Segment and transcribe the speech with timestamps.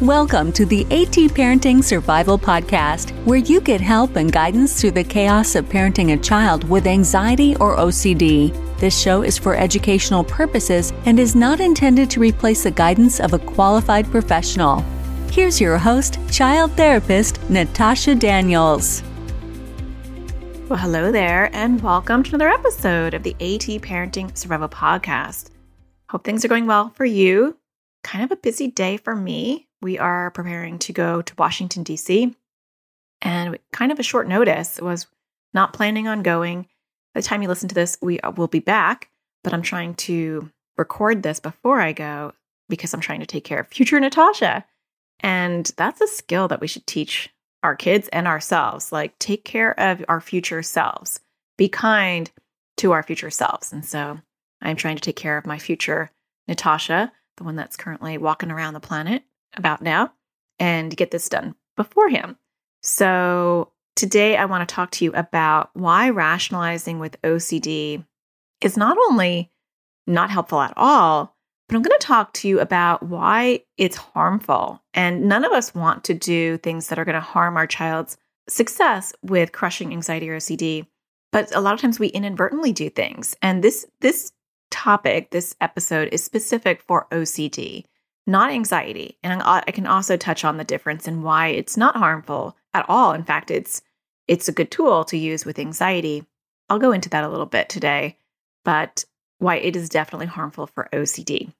[0.00, 5.04] Welcome to the AT Parenting Survival Podcast, where you get help and guidance through the
[5.04, 8.52] chaos of parenting a child with anxiety or OCD.
[8.80, 13.34] This show is for educational purposes and is not intended to replace the guidance of
[13.34, 14.80] a qualified professional.
[15.30, 19.00] Here's your host, child therapist Natasha Daniels.
[20.68, 25.50] Well, hello there, and welcome to another episode of the AT Parenting Survival Podcast.
[26.10, 27.56] Hope things are going well for you.
[28.02, 32.34] Kind of a busy day for me we are preparing to go to Washington, D.C.
[33.20, 35.06] And kind of a short notice was
[35.52, 36.62] not planning on going.
[37.14, 39.10] By the time you listen to this, we uh, will be back,
[39.44, 42.32] but I'm trying to record this before I go
[42.70, 44.64] because I'm trying to take care of future Natasha.
[45.20, 47.28] And that's a skill that we should teach
[47.62, 48.90] our kids and ourselves.
[48.90, 51.20] Like, take care of our future selves,
[51.58, 52.30] be kind
[52.78, 53.70] to our future selves.
[53.70, 54.18] And so
[54.62, 56.10] I'm trying to take care of my future
[56.48, 59.24] Natasha, the one that's currently walking around the planet
[59.56, 60.12] about now
[60.58, 62.36] and get this done beforehand.
[62.82, 68.04] So, today I want to talk to you about why rationalizing with OCD
[68.60, 69.50] is not only
[70.06, 71.34] not helpful at all,
[71.68, 74.82] but I'm going to talk to you about why it's harmful.
[74.92, 78.18] And none of us want to do things that are going to harm our child's
[78.48, 80.86] success with crushing anxiety or OCD.
[81.32, 83.34] But a lot of times we inadvertently do things.
[83.40, 84.32] And this this
[84.70, 87.84] topic, this episode is specific for OCD
[88.26, 89.18] not anxiety.
[89.22, 93.12] And I can also touch on the difference and why it's not harmful at all.
[93.12, 93.82] In fact, it's
[94.26, 96.24] it's a good tool to use with anxiety.
[96.70, 98.16] I'll go into that a little bit today,
[98.64, 99.04] but
[99.38, 101.52] why it is definitely harmful for OCD.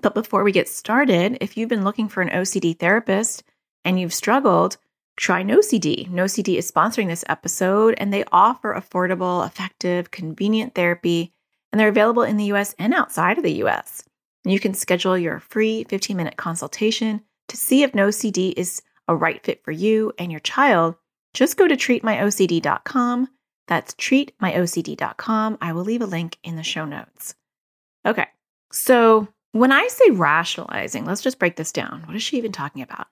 [0.00, 3.44] But before we get started, if you've been looking for an OCD therapist
[3.84, 4.76] and you've struggled,
[5.16, 6.10] try NoCD.
[6.10, 11.32] NoCD is sponsoring this episode and they offer affordable, effective, convenient therapy,
[11.72, 14.04] and they're available in the US and outside of the US.
[14.44, 19.42] You can schedule your free 15 minute consultation to see if NoCD is a right
[19.42, 20.94] fit for you and your child.
[21.34, 23.28] Just go to treatmyocd.com.
[23.66, 25.58] That's treatmyocd.com.
[25.60, 27.34] I will leave a link in the show notes.
[28.06, 28.26] Okay,
[28.72, 32.02] so when I say rationalizing, let's just break this down.
[32.06, 33.06] What is she even talking about?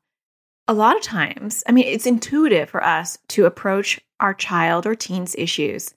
[0.69, 4.95] A lot of times, I mean, it's intuitive for us to approach our child or
[4.95, 5.95] teen's issues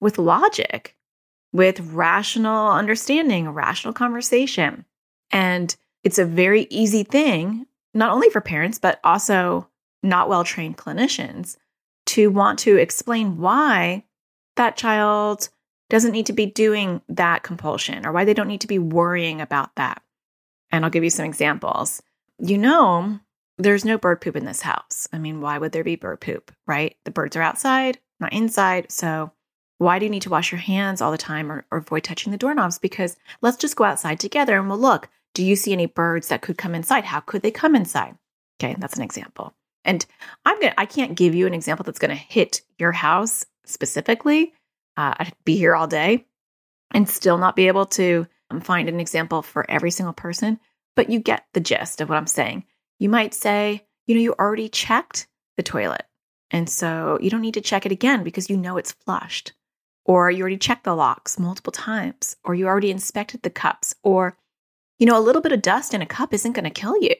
[0.00, 0.96] with logic
[1.52, 4.84] with rational understanding, a rational conversation.
[5.30, 9.68] And it's a very easy thing, not only for parents, but also
[10.02, 11.56] not well trained clinicians
[12.06, 14.04] to want to explain why
[14.56, 15.48] that child
[15.90, 19.40] doesn't need to be doing that compulsion or why they don't need to be worrying
[19.40, 20.02] about that.
[20.70, 22.02] And I'll give you some examples.
[22.38, 23.18] You know,
[23.56, 25.08] there's no bird poop in this house.
[25.12, 26.96] I mean, why would there be bird poop, right?
[27.04, 28.92] The birds are outside, not inside.
[28.92, 29.32] So
[29.78, 32.32] why do you need to wash your hands all the time or, or avoid touching
[32.32, 32.78] the doorknobs?
[32.78, 35.08] Because let's just go outside together and we'll look.
[35.34, 37.04] Do you see any birds that could come inside?
[37.04, 38.16] How could they come inside?
[38.60, 39.54] Okay, that's an example.
[39.84, 40.04] And
[40.44, 44.52] I'm gonna I can't give you an example that's gonna hit your house specifically.
[44.96, 46.26] Uh, I'd be here all day
[46.90, 50.58] and still not be able to um, find an example for every single person,
[50.96, 52.64] but you get the gist of what I'm saying.
[52.98, 56.02] You might say, you know, you already checked the toilet.
[56.50, 59.52] And so you don't need to check it again because you know it's flushed
[60.08, 64.36] or you already checked the locks multiple times, or you already inspected the cups, or,
[64.98, 67.14] you know, a little bit of dust in a cup isn't going to kill you.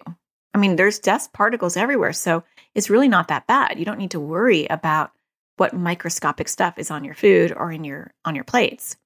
[0.55, 2.43] I mean, there's dust particles everywhere, so
[2.75, 3.79] it's really not that bad.
[3.79, 5.13] You don't need to worry about
[5.59, 8.97] what microscopic stuff is on your food or in your on your plates.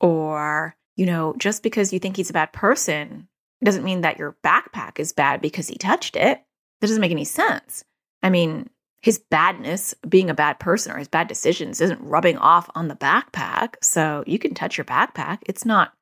[0.00, 3.28] Or, you know, just because you think he's a bad person
[3.62, 6.42] doesn't mean that your backpack is bad because he touched it.
[6.80, 7.84] That doesn't make any sense.
[8.22, 8.68] I mean,
[9.04, 12.96] his badness, being a bad person or his bad decisions isn't rubbing off on the
[12.96, 13.74] backpack.
[13.82, 15.40] So you can touch your backpack.
[15.44, 15.92] It's not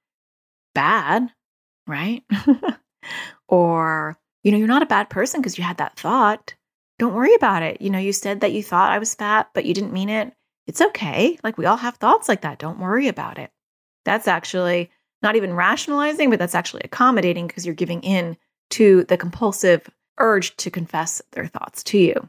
[0.72, 1.28] bad,
[1.88, 2.22] right?
[3.48, 6.54] or, you know, you're not a bad person because you had that thought.
[7.00, 7.82] Don't worry about it.
[7.82, 10.32] You know, you said that you thought I was fat, but you didn't mean it.
[10.68, 11.36] It's okay.
[11.42, 12.60] Like we all have thoughts like that.
[12.60, 13.50] Don't worry about it.
[14.04, 14.92] That's actually
[15.22, 18.36] not even rationalizing, but that's actually accommodating because you're giving in
[18.70, 19.90] to the compulsive
[20.20, 22.28] urge to confess their thoughts to you.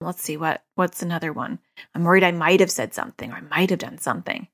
[0.00, 1.58] Let's see what what's another one.
[1.94, 4.48] I'm worried I might have said something or I might have done something.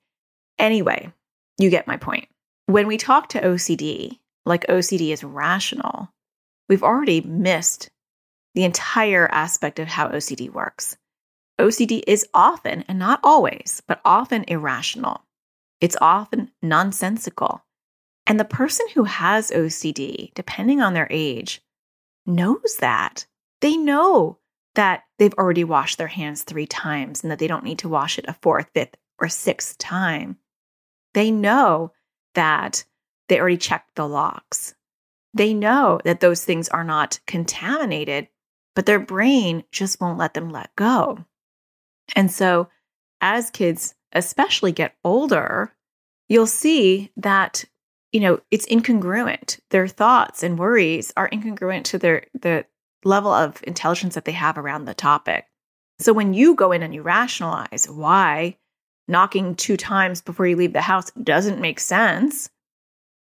[0.58, 1.12] Anyway,
[1.58, 2.28] you get my point.
[2.66, 6.12] When we talk to OCD, like OCD is rational,
[6.68, 7.90] we've already missed
[8.54, 10.96] the entire aspect of how OCD works.
[11.60, 15.22] OCD is often, and not always, but often irrational.
[15.80, 17.64] It's often nonsensical.
[18.26, 21.62] And the person who has OCD, depending on their age,
[22.26, 23.26] knows that.
[23.60, 24.38] They know
[24.80, 28.18] that they've already washed their hands three times and that they don't need to wash
[28.18, 30.38] it a fourth, fifth, or sixth time.
[31.12, 31.92] They know
[32.34, 32.84] that
[33.28, 34.74] they already checked the locks.
[35.34, 38.28] They know that those things are not contaminated,
[38.74, 41.26] but their brain just won't let them let go.
[42.16, 42.70] And so,
[43.20, 45.74] as kids especially get older,
[46.30, 47.66] you'll see that
[48.12, 49.60] you know it's incongruent.
[49.68, 52.64] Their thoughts and worries are incongruent to their the
[53.04, 55.46] level of intelligence that they have around the topic.
[55.98, 58.56] So when you go in and you rationalize why
[59.08, 62.50] knocking two times before you leave the house doesn't make sense,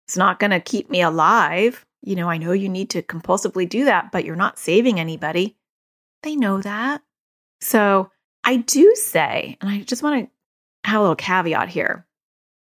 [0.08, 1.86] it's not going to keep me alive.
[2.02, 5.56] You know, I know you need to compulsively do that, but you're not saving anybody.
[6.24, 7.02] They know that.
[7.62, 8.12] So
[8.44, 12.08] I do say, and I just want to have a little caveat here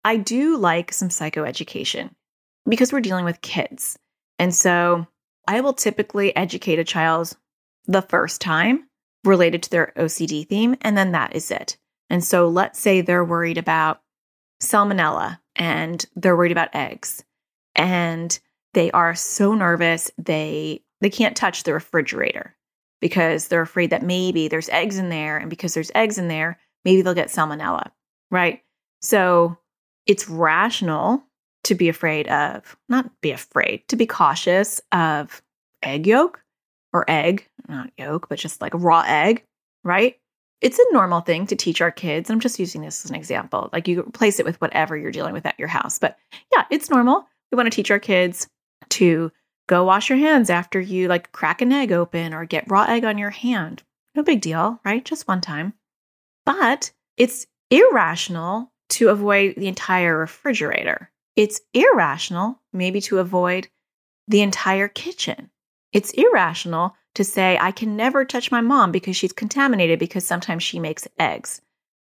[0.06, 2.12] I do like some psychoeducation
[2.70, 3.98] because we're dealing with kids.
[4.38, 5.08] And so
[5.48, 7.36] I will typically educate a child
[7.86, 8.88] the first time
[9.24, 11.78] related to their OCD theme, and then that is it.
[12.10, 14.02] And so let's say they're worried about
[14.62, 17.24] salmonella and they're worried about eggs
[17.76, 18.40] and
[18.74, 22.56] they are so nervous they they can't touch the refrigerator
[23.02, 26.58] because they're afraid that maybe there's eggs in there and because there's eggs in there
[26.84, 27.92] maybe they'll get salmonella
[28.32, 28.62] right
[29.02, 29.58] so
[30.06, 31.24] it's rational
[31.66, 35.42] to be afraid of not be afraid to be cautious of
[35.84, 36.42] egg yolk
[36.94, 39.44] or egg not yolk but just like raw egg
[39.84, 40.18] right
[40.62, 42.30] it's a normal thing to teach our kids.
[42.30, 43.70] I'm just using this as an example.
[43.74, 46.00] Like you replace it with whatever you're dealing with at your house.
[46.00, 46.18] But
[46.52, 47.28] yeah, it's normal.
[47.52, 48.48] We want to teach our kids
[48.90, 49.32] to
[49.68, 53.06] go wash your hands after you like crack an egg open or get raw egg
[53.06, 53.84] on your hand.
[54.16, 55.04] No big deal, right?
[55.04, 55.74] Just one time.
[56.46, 61.12] But it's irrational to avoid the entire refrigerator.
[61.36, 63.68] It's irrational, maybe, to avoid
[64.28, 65.50] the entire kitchen.
[65.92, 70.64] It's irrational to say, I can never touch my mom because she's contaminated because sometimes
[70.64, 71.62] she makes eggs.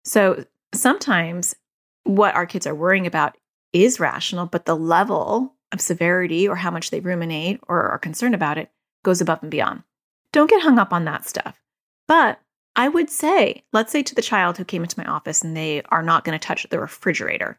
[0.04, 0.44] So
[0.74, 1.54] sometimes
[2.04, 3.36] what our kids are worrying about
[3.72, 8.34] is rational, but the level of severity or how much they ruminate or are concerned
[8.34, 8.70] about it
[9.02, 9.82] goes above and beyond.
[10.32, 11.60] Don't get hung up on that stuff.
[12.08, 12.40] But
[12.76, 15.82] I would say, let's say to the child who came into my office and they
[15.88, 17.58] are not going to touch the refrigerator,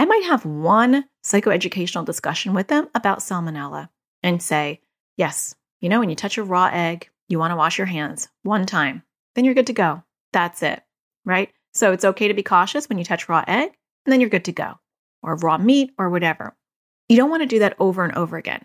[0.00, 3.90] I might have one psychoeducational discussion with them about salmonella
[4.22, 4.80] and say,
[5.18, 8.30] yes, you know, when you touch a raw egg, you want to wash your hands
[8.42, 9.02] one time,
[9.34, 10.02] then you're good to go.
[10.32, 10.82] That's it,
[11.26, 11.52] right?
[11.74, 13.72] So it's okay to be cautious when you touch raw egg,
[14.06, 14.78] and then you're good to go,
[15.22, 16.56] or raw meat, or whatever.
[17.10, 18.64] You don't want to do that over and over again.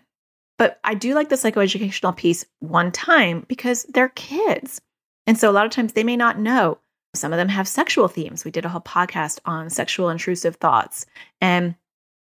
[0.56, 4.80] But I do like the psychoeducational piece one time because they're kids.
[5.26, 6.78] And so a lot of times they may not know.
[7.16, 8.44] Some of them have sexual themes.
[8.44, 11.06] We did a whole podcast on sexual intrusive thoughts.
[11.40, 11.74] And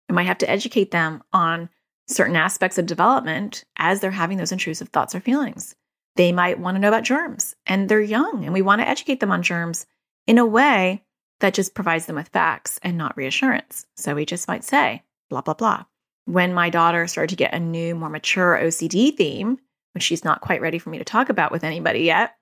[0.09, 1.69] I might have to educate them on
[2.07, 5.75] certain aspects of development as they're having those intrusive thoughts or feelings.
[6.17, 9.21] They might want to know about germs and they're young and we want to educate
[9.21, 9.87] them on germs
[10.27, 11.05] in a way
[11.41, 13.87] that just provides them with facts and not reassurance.
[13.97, 15.85] So we just might say, blah, blah, blah.
[16.27, 19.59] When my daughter started to get a new, more mature OCD theme,
[19.93, 22.37] which she's not quite ready for me to talk about with anybody yet,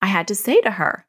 [0.00, 1.06] I had to say to her,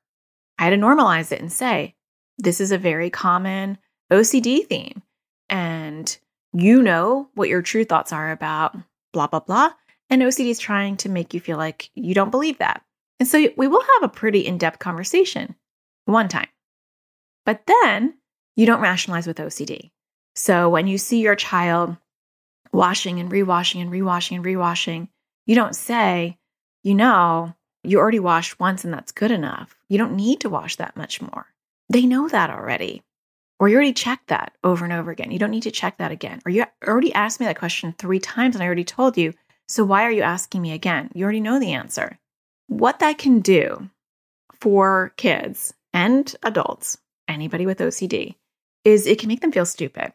[0.58, 1.96] I had to normalize it and say,
[2.38, 3.78] this is a very common
[4.12, 5.02] OCD theme.
[5.50, 6.18] And
[6.54, 8.76] you know what your true thoughts are about
[9.12, 9.72] blah, blah, blah.
[10.10, 12.84] And OCD is trying to make you feel like you don't believe that.
[13.20, 15.56] And so we will have a pretty in depth conversation
[16.06, 16.48] one time.
[17.46, 18.16] But then
[18.56, 19.92] you don't rationalize with OCD.
[20.36, 21.98] So when you see your child
[22.72, 25.08] washing and rewashing and rewashing and rewashing,
[25.46, 26.38] you don't say,
[26.84, 27.54] you know,
[27.84, 29.76] you already washed once and that's good enough.
[29.90, 31.48] You don't need to wash that much more.
[31.90, 33.04] They know that already.
[33.60, 35.32] Or you already checked that over and over again.
[35.32, 36.42] You don't need to check that again.
[36.46, 39.34] Or you already asked me that question three times and I already told you.
[39.68, 41.10] So why are you asking me again?
[41.14, 42.20] You already know the answer.
[42.68, 43.90] What that can do
[44.60, 46.98] for kids and adults,
[47.28, 48.36] anybody with OCD,
[48.84, 50.14] is it can make them feel stupid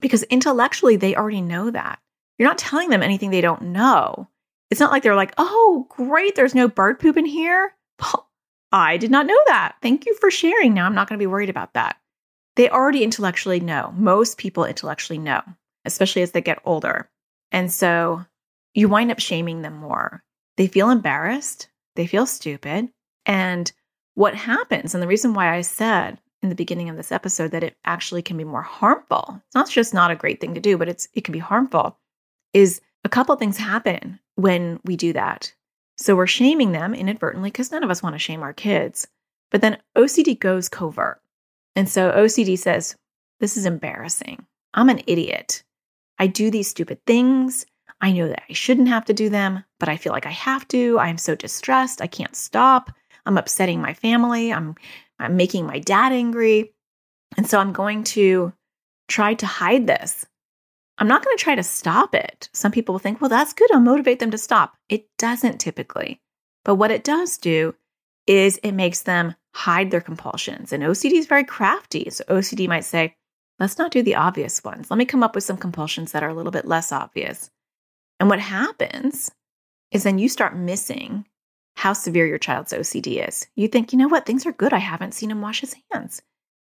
[0.00, 1.98] because intellectually they already know that.
[2.38, 4.28] You're not telling them anything they don't know.
[4.72, 7.74] It's not like they're like, oh, great, there's no bird poop in here.
[8.72, 9.76] I did not know that.
[9.82, 10.74] Thank you for sharing.
[10.74, 11.96] Now I'm not going to be worried about that
[12.56, 13.92] they already intellectually know.
[13.96, 15.42] Most people intellectually know,
[15.84, 17.08] especially as they get older.
[17.50, 18.24] And so
[18.74, 20.22] you wind up shaming them more.
[20.56, 22.90] They feel embarrassed, they feel stupid.
[23.24, 23.72] And
[24.14, 27.64] what happens, and the reason why I said in the beginning of this episode that
[27.64, 30.76] it actually can be more harmful, it's not just not a great thing to do,
[30.76, 31.98] but it's it can be harmful,
[32.52, 35.52] is a couple things happen when we do that.
[35.96, 39.06] So we're shaming them inadvertently because none of us want to shame our kids.
[39.50, 41.20] But then OCD goes covert.
[41.76, 42.96] And so OCD says,
[43.40, 44.46] This is embarrassing.
[44.74, 45.62] I'm an idiot.
[46.18, 47.66] I do these stupid things.
[48.00, 50.66] I know that I shouldn't have to do them, but I feel like I have
[50.68, 50.98] to.
[50.98, 52.02] I'm so distressed.
[52.02, 52.90] I can't stop.
[53.26, 54.52] I'm upsetting my family.
[54.52, 54.74] I'm,
[55.18, 56.72] I'm making my dad angry.
[57.36, 58.52] And so I'm going to
[59.08, 60.26] try to hide this.
[60.98, 62.48] I'm not going to try to stop it.
[62.52, 63.72] Some people will think, well, that's good.
[63.72, 64.76] I'll motivate them to stop.
[64.88, 66.20] It doesn't typically.
[66.64, 67.74] But what it does do
[68.26, 70.72] is it makes them hide their compulsions.
[70.72, 72.08] And OCD is very crafty.
[72.10, 73.16] So OCD might say,
[73.58, 74.90] let's not do the obvious ones.
[74.90, 77.50] Let me come up with some compulsions that are a little bit less obvious.
[78.20, 79.30] And what happens
[79.90, 81.26] is then you start missing
[81.74, 83.46] how severe your child's OCD is.
[83.56, 84.72] You think, you know what, things are good.
[84.72, 86.22] I haven't seen him wash his hands.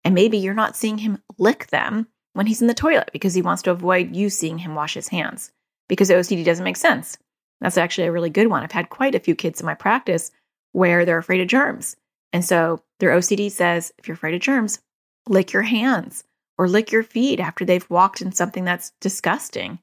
[0.03, 3.41] And maybe you're not seeing him lick them when he's in the toilet because he
[3.41, 5.51] wants to avoid you seeing him wash his hands
[5.87, 7.17] because OCD doesn't make sense.
[7.61, 8.63] That's actually a really good one.
[8.63, 10.31] I've had quite a few kids in my practice
[10.71, 11.95] where they're afraid of germs.
[12.31, 14.79] And so their OCD says, if you're afraid of germs,
[15.27, 16.23] lick your hands
[16.57, 19.79] or lick your feet after they've walked in something that's disgusting.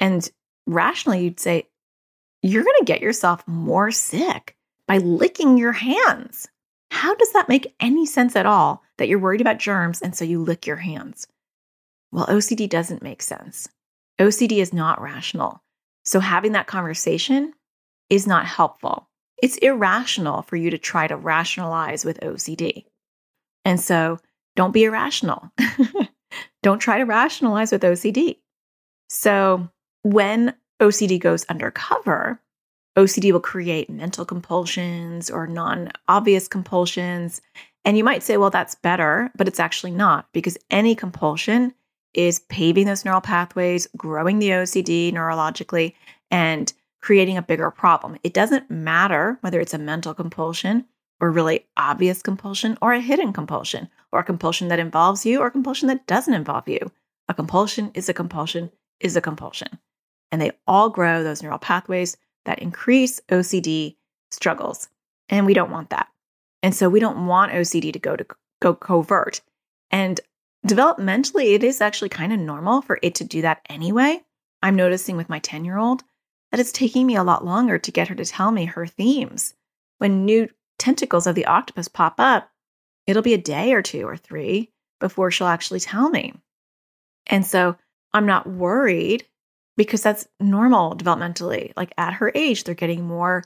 [0.00, 0.28] And
[0.66, 1.68] rationally, you'd say,
[2.42, 6.48] you're going to get yourself more sick by licking your hands.
[6.90, 10.24] How does that make any sense at all that you're worried about germs and so
[10.24, 11.26] you lick your hands?
[12.14, 13.68] Well, OCD doesn't make sense.
[14.20, 15.64] OCD is not rational.
[16.04, 17.52] So having that conversation
[18.08, 19.08] is not helpful.
[19.42, 22.84] It's irrational for you to try to rationalize with OCD.
[23.64, 24.20] And so
[24.54, 25.50] don't be irrational.
[26.62, 28.36] don't try to rationalize with OCD.
[29.08, 29.68] So
[30.02, 32.40] when OCD goes undercover,
[32.96, 37.42] OCD will create mental compulsions or non obvious compulsions.
[37.84, 41.74] And you might say, well, that's better, but it's actually not because any compulsion
[42.14, 45.94] is paving those neural pathways, growing the OCD neurologically,
[46.30, 48.16] and creating a bigger problem.
[48.22, 50.86] It doesn't matter whether it's a mental compulsion
[51.20, 55.46] or really obvious compulsion or a hidden compulsion or a compulsion that involves you or
[55.46, 56.90] a compulsion that doesn't involve you.
[57.28, 59.78] A compulsion is a compulsion is a compulsion.
[60.32, 63.96] And they all grow those neural pathways that increase OCD
[64.30, 64.88] struggles.
[65.28, 66.08] And we don't want that.
[66.62, 68.26] And so we don't want OCD to go to
[68.60, 69.42] go covert.
[69.90, 70.20] And
[70.66, 74.22] developmentally, it is actually kind of normal for it to do that anyway.
[74.62, 76.02] I'm noticing with my 10 year old
[76.50, 79.54] that it's taking me a lot longer to get her to tell me her themes.
[79.98, 82.50] When new tentacles of the octopus pop up,
[83.06, 86.32] it'll be a day or two or three before she'll actually tell me.
[87.26, 87.76] And so
[88.12, 89.26] I'm not worried
[89.76, 91.72] because that's normal developmentally.
[91.76, 93.44] Like at her age, they're getting more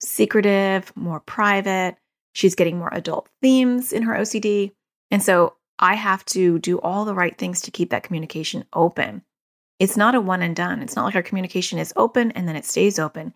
[0.00, 1.96] secretive, more private.
[2.32, 4.72] She's getting more adult themes in her OCD.
[5.10, 9.22] And so I have to do all the right things to keep that communication open.
[9.78, 10.82] It's not a one and done.
[10.82, 13.34] It's not like our communication is open and then it stays open.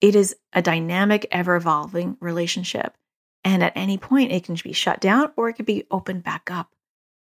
[0.00, 2.96] It is a dynamic, ever evolving relationship.
[3.44, 6.50] And at any point, it can be shut down or it could be opened back
[6.50, 6.70] up.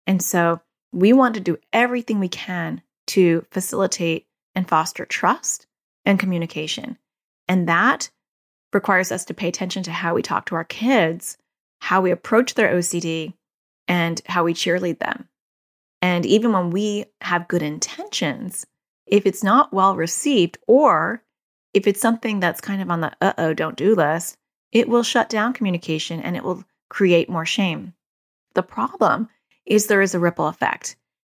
[0.07, 0.61] And so
[0.93, 5.67] we want to do everything we can to facilitate and foster trust
[6.05, 6.99] and communication.
[7.49, 8.11] And that
[8.73, 11.38] requires us to pay attention to how we talk to our kids,
[11.81, 13.35] how we approach their OCD,
[13.88, 15.28] and how we cheerlead them.
[16.00, 18.66] And even when we have good intentions,
[19.07, 21.25] if it's not well received, or
[21.75, 24.37] if it's something that's kind of on the uh oh, don't do list,
[24.71, 27.95] it will shut down communication and it will create more shame.
[28.54, 29.28] The problem
[29.66, 30.97] is there is a ripple effect.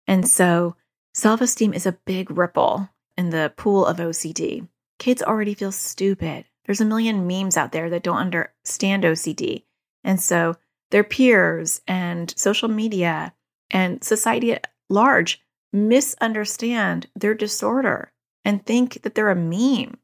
[0.07, 0.75] And so
[1.13, 4.67] self esteem is a big ripple in the pool of OCD.
[4.97, 6.45] Kids already feel stupid.
[6.65, 9.63] There's a million memes out there that don't understand OCD.
[10.03, 10.55] And so
[10.91, 13.33] their peers and social media
[13.69, 15.41] and society at large
[15.71, 18.11] misunderstand their disorder
[18.43, 19.97] and think that they're a meme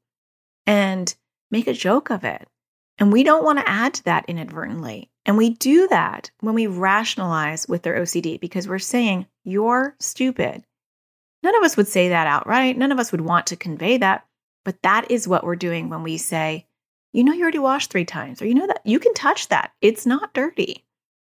[0.65, 1.15] and
[1.51, 2.48] make a joke of it.
[2.98, 5.10] And we don't want to add to that inadvertently.
[5.25, 10.63] And we do that when we rationalize with their OCD because we're saying, you're stupid.
[11.44, 12.77] None of us would say that outright.
[12.77, 14.25] None of us would want to convey that.
[14.63, 16.64] But that is what we're doing when we say,
[17.15, 19.72] you know, you already washed three times, or you know that you can touch that.
[19.81, 20.84] It's not dirty.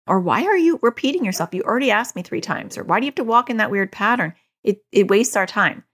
[0.05, 1.53] Or why are you repeating yourself?
[1.53, 2.77] You already asked me three times.
[2.77, 4.33] Or why do you have to walk in that weird pattern?
[4.65, 5.85] It, it wastes our time.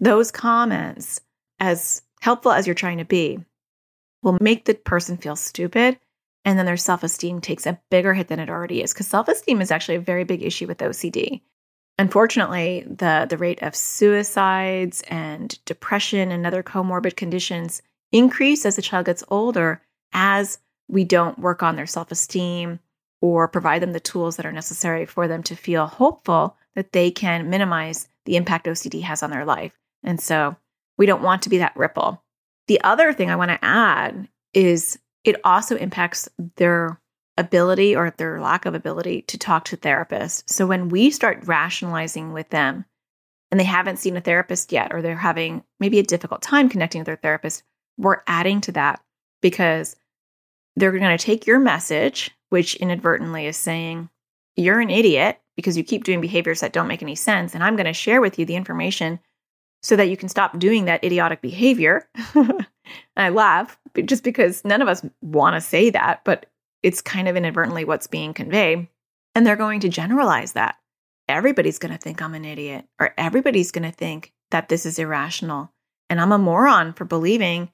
[0.00, 1.20] Those comments,
[1.60, 3.38] as helpful as you're trying to be,
[4.24, 6.00] will make the person feel stupid.
[6.44, 8.92] And then their self esteem takes a bigger hit than it already is.
[8.92, 11.42] Because self esteem is actually a very big issue with OCD.
[11.96, 18.82] Unfortunately, the, the rate of suicides and depression and other comorbid conditions increase as the
[18.82, 22.80] child gets older as we don't work on their self esteem
[23.20, 27.10] or provide them the tools that are necessary for them to feel hopeful that they
[27.10, 29.72] can minimize the impact OCD has on their life.
[30.04, 30.56] And so
[30.96, 32.22] we don't want to be that ripple.
[32.68, 37.00] The other thing I want to add is it also impacts their
[37.36, 40.42] ability or their lack of ability to talk to therapists.
[40.46, 42.84] So when we start rationalizing with them
[43.50, 47.00] and they haven't seen a therapist yet, or they're having maybe a difficult time connecting
[47.00, 47.62] with their therapist,
[47.98, 49.02] we're adding to that
[49.42, 49.96] because
[50.76, 54.08] they're going to take your message, which inadvertently is saying,
[54.56, 57.54] you're an idiot because you keep doing behaviors that don't make any sense.
[57.54, 59.18] And I'm going to share with you the information
[59.82, 62.08] so that you can stop doing that idiotic behavior.
[63.16, 66.46] I laugh just because none of us want to say that, but
[66.82, 68.88] it's kind of inadvertently what's being conveyed.
[69.34, 70.76] And they're going to generalize that.
[71.28, 74.98] Everybody's going to think I'm an idiot, or everybody's going to think that this is
[74.98, 75.72] irrational.
[76.08, 77.70] And I'm a moron for believing,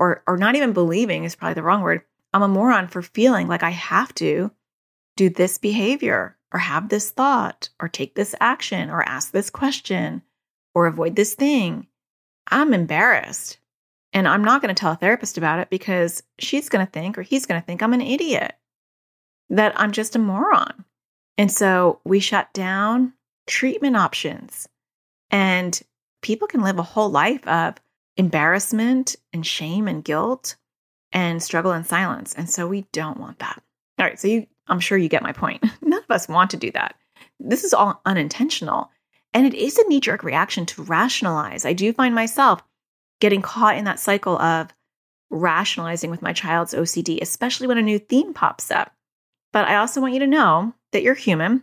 [0.00, 2.02] or, or not even believing is probably the wrong word.
[2.32, 4.50] I'm a moron for feeling like I have to
[5.16, 10.22] do this behavior, or have this thought, or take this action, or ask this question,
[10.74, 11.86] or avoid this thing.
[12.48, 13.58] I'm embarrassed.
[14.12, 17.16] And I'm not going to tell a therapist about it because she's going to think
[17.16, 18.54] or he's going to think I'm an idiot,
[19.50, 20.84] that I'm just a moron.
[21.38, 23.12] And so we shut down
[23.46, 24.68] treatment options.
[25.30, 25.80] And
[26.22, 27.76] people can live a whole life of
[28.20, 30.56] embarrassment and shame and guilt
[31.10, 32.34] and struggle in silence.
[32.34, 33.62] And so we don't want that.
[33.98, 34.20] All right.
[34.20, 35.64] So you, I'm sure you get my point.
[35.82, 36.94] None of us want to do that.
[37.40, 38.90] This is all unintentional.
[39.32, 41.64] And it is a knee jerk reaction to rationalize.
[41.64, 42.62] I do find myself
[43.20, 44.68] getting caught in that cycle of
[45.30, 48.92] rationalizing with my child's OCD, especially when a new theme pops up.
[49.50, 51.62] But I also want you to know that you're human.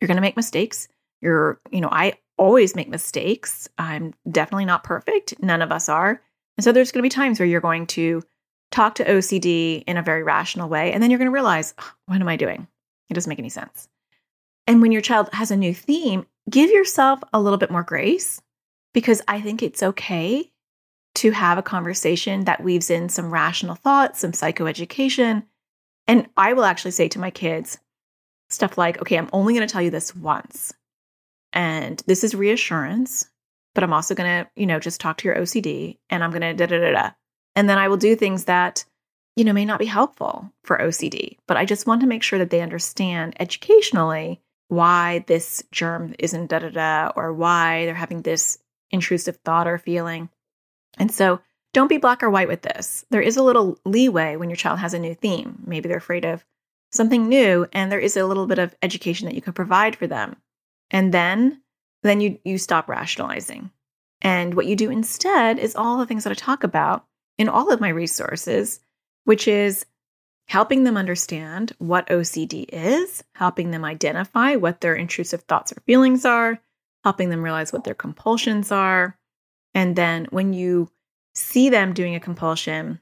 [0.00, 0.88] You're going to make mistakes.
[1.20, 3.68] You're, you know, I always make mistakes.
[3.78, 5.34] I'm definitely not perfect.
[5.42, 6.20] None of us are.
[6.56, 8.22] And so there's going to be times where you're going to
[8.70, 10.92] talk to OCD in a very rational way.
[10.92, 12.66] And then you're going to realize, ah, what am I doing?
[13.08, 13.88] It doesn't make any sense.
[14.66, 18.40] And when your child has a new theme, give yourself a little bit more grace
[18.92, 20.50] because I think it's okay
[21.16, 25.44] to have a conversation that weaves in some rational thoughts, some psychoeducation.
[26.06, 27.78] And I will actually say to my kids
[28.50, 30.72] stuff like, okay, I'm only going to tell you this once.
[31.54, 33.30] And this is reassurance,
[33.74, 36.42] but I'm also going to, you know, just talk to your OCD and I'm going
[36.42, 37.10] to da da da da.
[37.56, 38.84] And then I will do things that,
[39.36, 42.38] you know, may not be helpful for OCD, but I just want to make sure
[42.40, 48.22] that they understand educationally why this germ isn't da da da or why they're having
[48.22, 48.58] this
[48.90, 50.28] intrusive thought or feeling.
[50.98, 51.40] And so
[51.72, 53.04] don't be black or white with this.
[53.10, 55.62] There is a little leeway when your child has a new theme.
[55.66, 56.44] Maybe they're afraid of
[56.90, 60.06] something new and there is a little bit of education that you can provide for
[60.06, 60.36] them.
[60.90, 61.60] And then
[62.02, 63.70] then you you stop rationalizing.
[64.20, 67.04] And what you do instead is all the things that I talk about
[67.38, 68.80] in all of my resources,
[69.24, 69.84] which is
[70.48, 76.24] helping them understand what OCD is, helping them identify what their intrusive thoughts or feelings
[76.24, 76.60] are,
[77.02, 79.18] helping them realize what their compulsions are,
[79.74, 80.88] and then when you
[81.34, 83.00] see them doing a compulsion,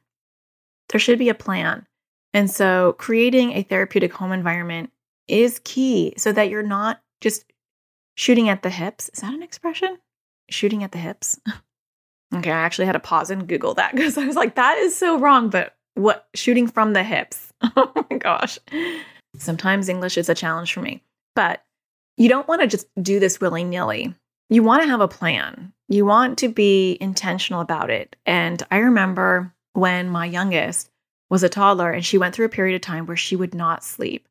[0.88, 1.86] there should be a plan.
[2.32, 4.90] And so creating a therapeutic home environment
[5.28, 7.44] is key so that you're not just
[8.22, 9.11] shooting at the hips.
[9.14, 9.98] Is that an expression?
[10.48, 11.40] Shooting at the hips.
[12.35, 14.94] okay, I actually had to pause and Google that because I was like, that is
[14.94, 15.50] so wrong.
[15.50, 17.52] But what shooting from the hips?
[17.76, 18.61] oh my gosh.
[19.37, 21.02] Sometimes English is a challenge for me.
[21.35, 21.64] But
[22.16, 24.14] you don't want to just do this willy nilly.
[24.50, 25.72] You want to have a plan.
[25.88, 28.14] You want to be intentional about it.
[28.24, 30.90] And I remember when my youngest
[31.28, 33.82] was a toddler and she went through a period of time where she would not
[33.82, 34.28] sleep.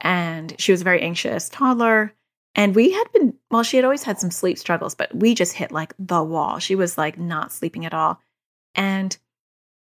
[0.00, 2.14] And she was a very anxious toddler.
[2.54, 5.54] And we had been, well, she had always had some sleep struggles, but we just
[5.54, 6.58] hit like the wall.
[6.58, 8.20] She was like not sleeping at all.
[8.74, 9.16] And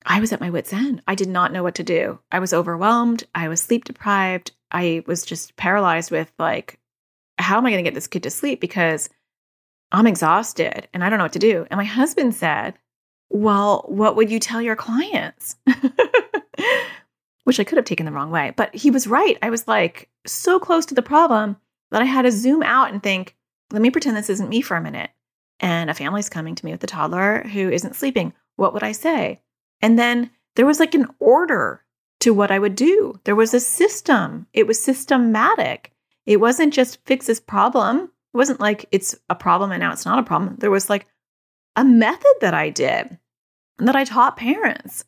[0.05, 1.01] I was at my wits' end.
[1.07, 2.19] I did not know what to do.
[2.31, 3.25] I was overwhelmed.
[3.35, 4.51] I was sleep deprived.
[4.71, 6.79] I was just paralyzed with like,
[7.37, 8.59] how am I going to get this kid to sleep?
[8.59, 9.09] Because
[9.91, 11.65] I'm exhausted and I don't know what to do.
[11.69, 12.73] And my husband said,
[13.29, 15.55] Well, what would you tell your clients?
[17.43, 19.37] Which I could have taken the wrong way, but he was right.
[19.41, 21.55] I was like so close to the problem
[21.91, 23.35] that I had to zoom out and think,
[23.71, 25.09] let me pretend this isn't me for a minute.
[25.59, 28.33] And a family's coming to me with a toddler who isn't sleeping.
[28.55, 29.41] What would I say?
[29.81, 31.83] And then there was like an order
[32.19, 33.19] to what I would do.
[33.23, 35.93] There was a system, it was systematic.
[36.25, 40.05] It wasn't just fix this problem it wasn't like it's a problem and now it's
[40.05, 40.57] not a problem.
[40.59, 41.07] There was like
[41.75, 43.17] a method that I did
[43.79, 45.05] that I taught parents.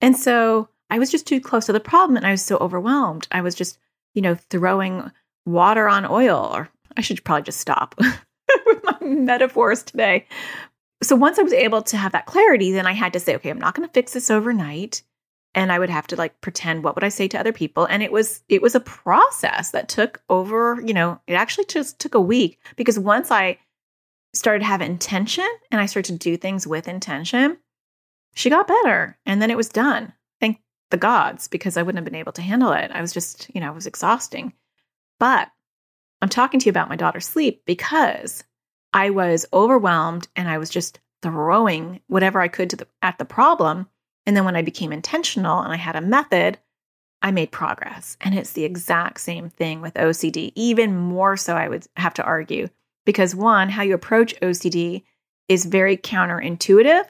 [0.00, 3.26] And so I was just too close to the problem and I was so overwhelmed.
[3.32, 3.78] I was just,
[4.14, 5.10] you know, throwing
[5.48, 7.94] water on oil, or I should probably just stop
[8.66, 10.26] with my metaphors today.
[11.02, 13.50] So once I was able to have that clarity, then I had to say, okay,
[13.50, 15.02] I'm not going to fix this overnight
[15.54, 18.02] and I would have to like pretend what would I say to other people and
[18.02, 22.14] it was it was a process that took over, you know, it actually just took
[22.14, 23.58] a week because once I
[24.34, 27.58] started to have intention and I started to do things with intention,
[28.34, 30.12] she got better and then it was done.
[30.40, 32.90] Thank the gods because I wouldn't have been able to handle it.
[32.92, 34.52] I was just, you know, it was exhausting.
[35.18, 35.50] But
[36.22, 38.44] I'm talking to you about my daughter's sleep because
[38.92, 43.24] I was overwhelmed and I was just throwing whatever I could to the, at the
[43.24, 43.88] problem
[44.28, 46.58] and then when I became intentional and I had a method,
[47.22, 48.18] I made progress.
[48.20, 52.22] And it's the exact same thing with OCD, even more so, I would have to
[52.22, 52.68] argue.
[53.06, 55.02] Because one, how you approach OCD
[55.48, 57.04] is very counterintuitive.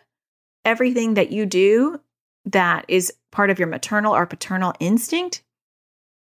[0.65, 2.01] Everything that you do
[2.45, 5.43] that is part of your maternal or paternal instinct,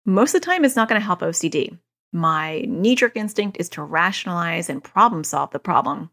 [0.04, 1.78] most of the time, it's not going to help OCD.
[2.12, 6.10] My knee jerk instinct is to rationalize and problem solve the problem.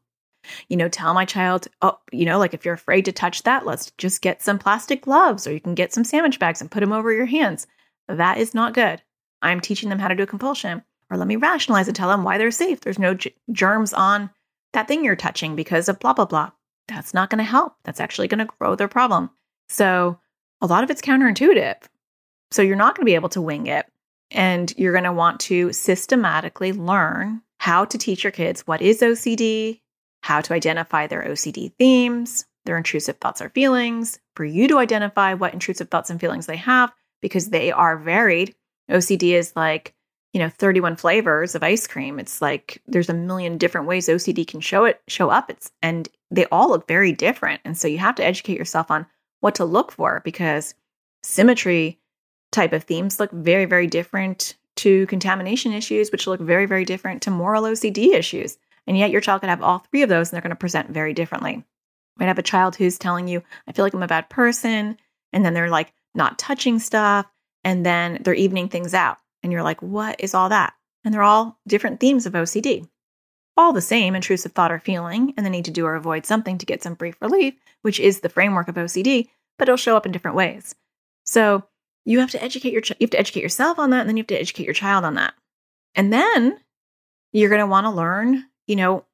[0.67, 3.65] You know, tell my child, oh, you know, like if you're afraid to touch that,
[3.65, 6.81] let's just get some plastic gloves or you can get some sandwich bags and put
[6.81, 7.65] them over your hands.
[8.07, 9.01] That is not good.
[9.41, 10.83] I'm teaching them how to do a compulsion.
[11.09, 12.81] Or let me rationalize and tell them why they're safe.
[12.81, 14.31] There's no g- germs on
[14.73, 16.51] that thing you're touching because of blah, blah, blah.
[16.87, 17.75] That's not going to help.
[17.83, 19.29] That's actually going to grow their problem.
[19.69, 20.19] So
[20.61, 21.77] a lot of it's counterintuitive.
[22.55, 23.85] So you're not going to be able to wing it.
[24.31, 29.01] And you're going to want to systematically learn how to teach your kids what is
[29.01, 29.81] OCD,
[30.23, 35.33] how to identify their OCD themes, their intrusive thoughts or feelings, for you to identify
[35.33, 38.55] what intrusive thoughts and feelings they have because they are varied.
[38.89, 39.93] OCD is like,
[40.31, 42.19] you know, 31 flavors of ice cream.
[42.19, 45.49] It's like there's a million different ways OCD can show it show up.
[45.49, 47.59] It's and they all look very different.
[47.65, 49.05] And so you have to educate yourself on
[49.41, 50.73] what to look for because
[51.21, 51.99] symmetry
[52.55, 57.21] type of themes look very, very different to contamination issues, which look very, very different
[57.23, 58.57] to moral OCD issues.
[58.87, 60.89] And yet your child could have all three of those and they're going to present
[60.89, 61.53] very differently.
[61.53, 61.63] You
[62.19, 64.97] might have a child who's telling you, I feel like I'm a bad person.
[65.33, 67.25] And then they're like not touching stuff.
[67.63, 69.17] And then they're evening things out.
[69.43, 70.73] And you're like, what is all that?
[71.03, 72.87] And they're all different themes of OCD.
[73.57, 76.57] All the same intrusive thought or feeling, and the need to do or avoid something
[76.57, 80.05] to get some brief relief, which is the framework of OCD, but it'll show up
[80.05, 80.75] in different ways.
[81.25, 81.63] So
[82.05, 84.17] you have to educate your ch- you have to educate yourself on that and then
[84.17, 85.33] you have to educate your child on that.
[85.95, 86.59] And then
[87.33, 89.05] you're going to want to learn you know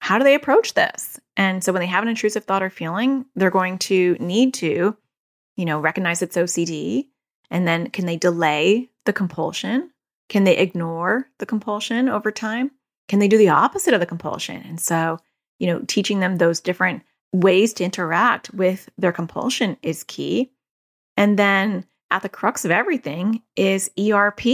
[0.00, 1.20] how do they approach this?
[1.36, 4.96] And so when they have an intrusive thought or feeling they're going to need to
[5.56, 7.06] you know recognize it's ocd
[7.50, 9.90] and then can they delay the compulsion?
[10.28, 12.70] Can they ignore the compulsion over time?
[13.08, 14.62] Can they do the opposite of the compulsion?
[14.66, 15.18] And so
[15.58, 17.02] you know teaching them those different
[17.32, 20.50] ways to interact with their compulsion is key.
[21.16, 24.44] And then at the crux of everything is ERP,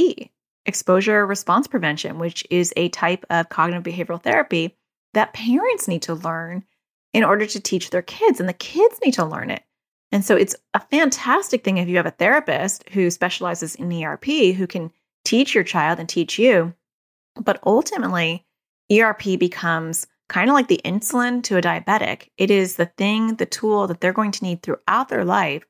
[0.65, 4.77] exposure response prevention, which is a type of cognitive behavioral therapy
[5.13, 6.65] that parents need to learn
[7.13, 9.65] in order to teach their kids, and the kids need to learn it.
[10.13, 14.25] And so it's a fantastic thing if you have a therapist who specializes in ERP
[14.55, 14.93] who can
[15.25, 16.73] teach your child and teach you.
[17.41, 18.47] But ultimately,
[18.93, 22.29] ERP becomes kind of like the insulin to a diabetic.
[22.37, 25.65] It is the thing, the tool that they're going to need throughout their life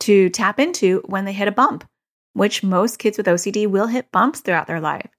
[0.00, 1.88] to tap into when they hit a bump,
[2.32, 5.10] which most kids with OCD will hit bumps throughout their life.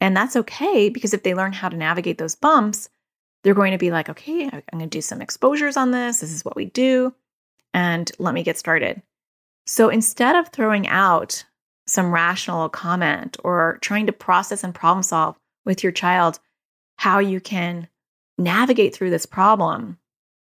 [0.00, 2.88] And that's okay because if they learn how to navigate those bumps,
[3.42, 6.20] they're going to be like, okay, I'm going to do some exposures on this.
[6.20, 7.14] This is what we do.
[7.72, 9.02] And let me get started.
[9.66, 11.44] So instead of throwing out
[11.86, 16.38] some rational comment or trying to process and problem solve with your child
[16.96, 17.88] how you can
[18.38, 19.98] navigate through this problem,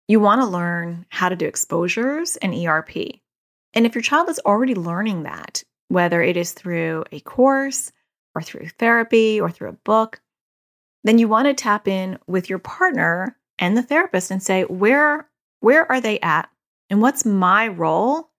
[0.07, 3.19] you want to learn how to do exposures and ERP.
[3.73, 7.91] And if your child is already learning that, whether it is through a course
[8.35, 10.21] or through therapy or through a book,
[11.03, 15.29] then you want to tap in with your partner and the therapist and say, where,
[15.59, 16.49] where are they at?
[16.89, 18.29] And what's my role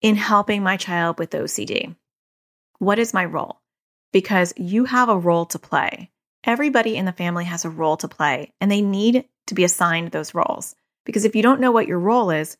[0.00, 1.94] in helping my child with OCD?
[2.78, 3.60] What is my role?
[4.12, 6.10] Because you have a role to play.
[6.44, 10.10] Everybody in the family has a role to play, and they need to be assigned
[10.10, 10.76] those roles.
[11.04, 12.56] Because if you don't know what your role is,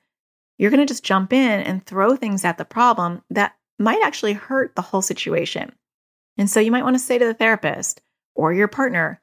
[0.59, 4.33] you're going to just jump in and throw things at the problem that might actually
[4.33, 5.73] hurt the whole situation.
[6.39, 8.01] And so you might want to say to the therapist
[8.35, 9.21] or your partner,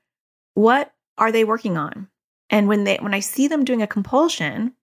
[0.53, 2.07] what are they working on?
[2.49, 4.73] And when they when I see them doing a compulsion,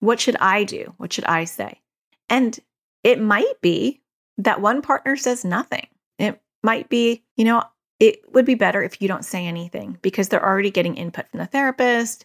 [0.00, 0.94] what should I do?
[0.96, 1.80] What should I say?
[2.28, 2.58] And
[3.02, 4.00] it might be
[4.38, 5.86] that one partner says nothing.
[6.18, 7.64] It might be, you know,
[7.98, 11.38] it would be better if you don't say anything because they're already getting input from
[11.38, 12.24] the therapist.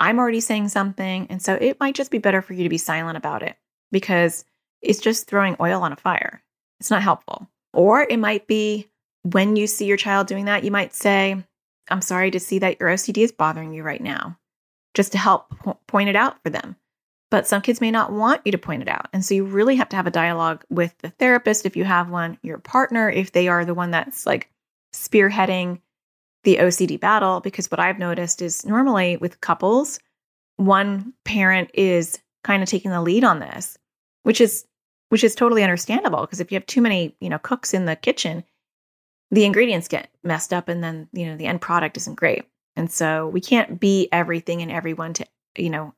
[0.00, 1.26] I'm already saying something.
[1.30, 3.56] And so it might just be better for you to be silent about it
[3.92, 4.44] because
[4.80, 6.42] it's just throwing oil on a fire.
[6.80, 7.48] It's not helpful.
[7.74, 8.88] Or it might be
[9.22, 11.44] when you see your child doing that, you might say,
[11.90, 14.38] I'm sorry to see that your OCD is bothering you right now,
[14.94, 16.76] just to help po- point it out for them.
[17.30, 19.08] But some kids may not want you to point it out.
[19.12, 22.08] And so you really have to have a dialogue with the therapist if you have
[22.10, 24.50] one, your partner, if they are the one that's like
[24.92, 25.80] spearheading
[26.44, 29.98] the OCD battle because what I've noticed is normally with couples,
[30.56, 33.76] one parent is kind of taking the lead on this,
[34.22, 34.66] which is
[35.10, 37.96] which is totally understandable because if you have too many, you know, cooks in the
[37.96, 38.44] kitchen,
[39.30, 42.44] the ingredients get messed up and then, you know, the end product isn't great.
[42.76, 45.26] And so we can't be everything and everyone to,
[45.58, 45.94] you know,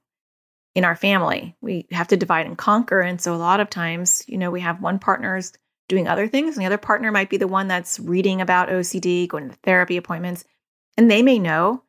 [0.74, 1.54] in our family.
[1.60, 4.60] We have to divide and conquer and so a lot of times, you know, we
[4.60, 5.52] have one partner's
[5.92, 6.56] doing other things.
[6.56, 9.98] And the other partner might be the one that's reading about OCD, going to therapy
[9.98, 10.42] appointments,
[10.96, 11.82] and they may know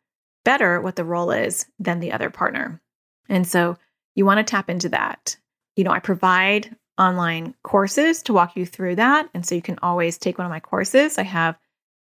[0.44, 2.82] better what the role is than the other partner.
[3.30, 3.78] And so
[4.14, 5.38] you want to tap into that.
[5.78, 9.30] You know, I provide online courses to walk you through that.
[9.34, 11.18] And so you can always take one of my courses.
[11.18, 11.58] I have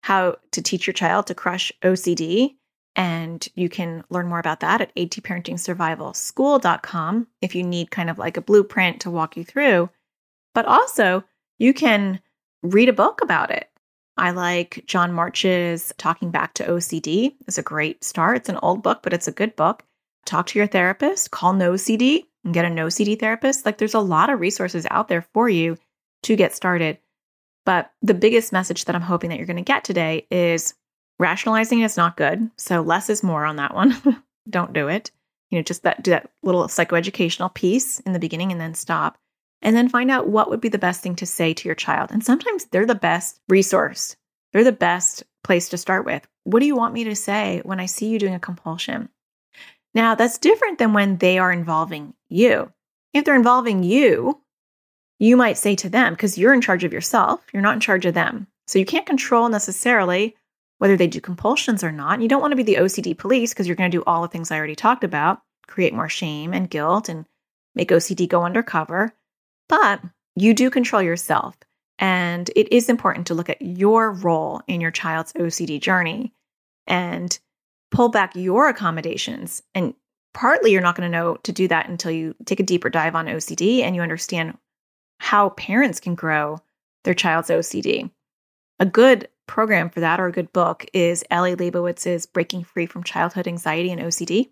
[0.02, 2.56] how to teach your child to crush OCD.
[2.96, 8.38] And you can learn more about that at atparentingsurvivalschool.com if you need kind of like
[8.38, 9.90] a blueprint to walk you through.
[10.54, 11.26] But also,
[11.62, 12.20] you can
[12.64, 13.70] read a book about it.
[14.18, 17.36] I like John March's Talking Back to OCD.
[17.48, 18.38] It's a great start.
[18.38, 19.84] It's an old book, but it's a good book.
[20.26, 23.64] Talk to your therapist, call NoCD and get a NoCD therapist.
[23.64, 25.78] Like there's a lot of resources out there for you
[26.24, 26.98] to get started.
[27.64, 30.74] But the biggest message that I'm hoping that you're going to get today is
[31.20, 32.50] rationalizing is not good.
[32.58, 33.96] So less is more on that one.
[34.50, 35.12] Don't do it.
[35.52, 39.20] You know, just that do that little psychoeducational piece in the beginning and then stop.
[39.62, 42.12] And then find out what would be the best thing to say to your child.
[42.12, 44.16] And sometimes they're the best resource.
[44.52, 46.28] They're the best place to start with.
[46.44, 49.10] What do you want me to say when I see you doing a compulsion?
[49.94, 52.72] Now, that's different than when they are involving you.
[53.14, 54.42] If they're involving you,
[55.20, 58.06] you might say to them, because you're in charge of yourself, you're not in charge
[58.06, 58.48] of them.
[58.68, 60.36] So you can't control necessarily
[60.80, 62.22] whether they do compulsions or not.
[62.22, 64.28] You don't want to be the OCD police because you're going to do all the
[64.28, 67.26] things I already talked about create more shame and guilt and
[67.76, 69.14] make OCD go undercover.
[69.72, 70.02] But
[70.36, 71.56] you do control yourself.
[71.98, 76.34] And it is important to look at your role in your child's OCD journey
[76.88, 77.40] and
[77.90, 79.64] pull back your accommodations.
[79.74, 79.94] And
[80.34, 83.16] partly you're not going to know to do that until you take a deeper dive
[83.16, 84.58] on OCD and you understand
[85.20, 86.60] how parents can grow
[87.06, 88.12] their child's OCD.
[88.80, 93.06] A good program for that or a good book is Eli Lebowitz's Breaking Free from
[93.06, 94.50] Childhood Anxiety and OCD.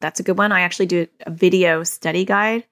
[0.00, 0.50] That's a good one.
[0.50, 2.64] I actually do a video study guide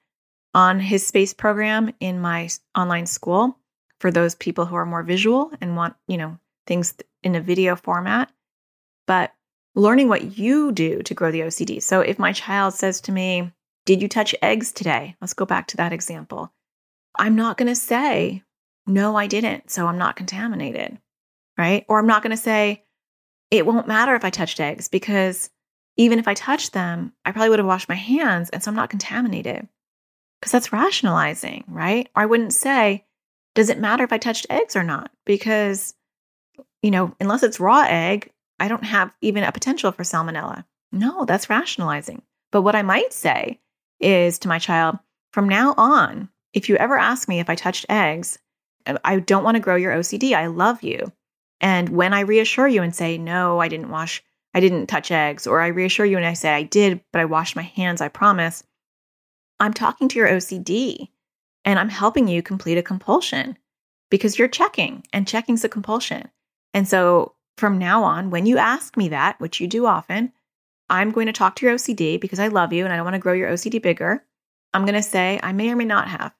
[0.53, 3.57] on his space program in my online school
[3.99, 6.37] for those people who are more visual and want, you know,
[6.67, 8.31] things in a video format.
[9.07, 9.33] But
[9.75, 11.81] learning what you do to grow the OCD.
[11.81, 13.51] So if my child says to me,
[13.85, 15.15] Did you touch eggs today?
[15.21, 16.51] Let's go back to that example.
[17.17, 18.43] I'm not going to say,
[18.85, 19.71] No, I didn't.
[19.71, 20.97] So I'm not contaminated,
[21.57, 21.85] right?
[21.87, 22.83] Or I'm not going to say,
[23.49, 25.49] It won't matter if I touched eggs because
[25.97, 28.49] even if I touched them, I probably would have washed my hands.
[28.49, 29.67] And so I'm not contaminated
[30.41, 32.09] because that's rationalizing, right?
[32.15, 33.05] Or I wouldn't say,
[33.53, 35.11] Does it matter if I touched eggs or not?
[35.25, 35.93] Because,
[36.81, 40.65] you know, unless it's raw egg, I don't have even a potential for salmonella.
[40.91, 42.21] No, that's rationalizing.
[42.51, 43.59] But what I might say
[43.99, 44.97] is to my child,
[45.31, 48.39] from now on, if you ever ask me if I touched eggs,
[48.85, 50.33] um, I don't want to grow your OCD.
[50.33, 51.11] I love you.
[51.61, 54.23] And when I reassure you and say, no, I didn't wash,
[54.53, 57.25] I didn't touch eggs, or I reassure you and I say, I did, but I
[57.25, 58.63] washed my hands, I promise,
[59.61, 61.09] I'm talking to your OCD
[61.63, 63.59] and I'm helping you complete a compulsion
[64.09, 66.29] because you're checking and checking's a compulsion.
[66.73, 70.33] And so from now on, when you ask me that, which you do often,
[70.89, 73.13] I'm going to talk to your OCD because I love you and I don't want
[73.13, 74.25] to grow your OCD bigger.
[74.73, 76.33] I'm going to say, I may or may not have.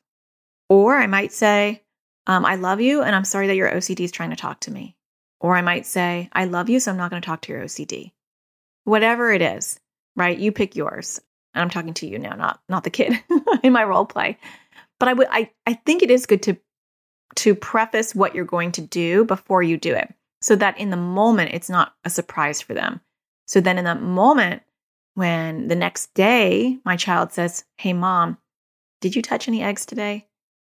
[0.68, 1.84] Or I might say,
[2.26, 4.72] um, I love you and I'm sorry that your OCD is trying to talk to
[4.72, 4.96] me.
[5.40, 7.66] Or I might say, I love you, so I'm not going to talk to your
[7.66, 8.14] OCD.
[8.84, 9.80] Whatever it is,
[10.16, 10.38] right?
[10.38, 11.22] You pick yours.
[11.54, 13.14] And I'm talking to you now, not not the kid
[13.64, 14.38] in my role play.
[15.00, 16.58] But I would I, I think it is good to
[17.36, 20.98] to preface what you're going to do before you do it so that in the
[20.98, 23.00] moment it's not a surprise for them.
[23.46, 24.64] So then in that moment,
[25.14, 28.38] when the next day my child says, Hey, mom,
[29.02, 30.28] did you touch any eggs today?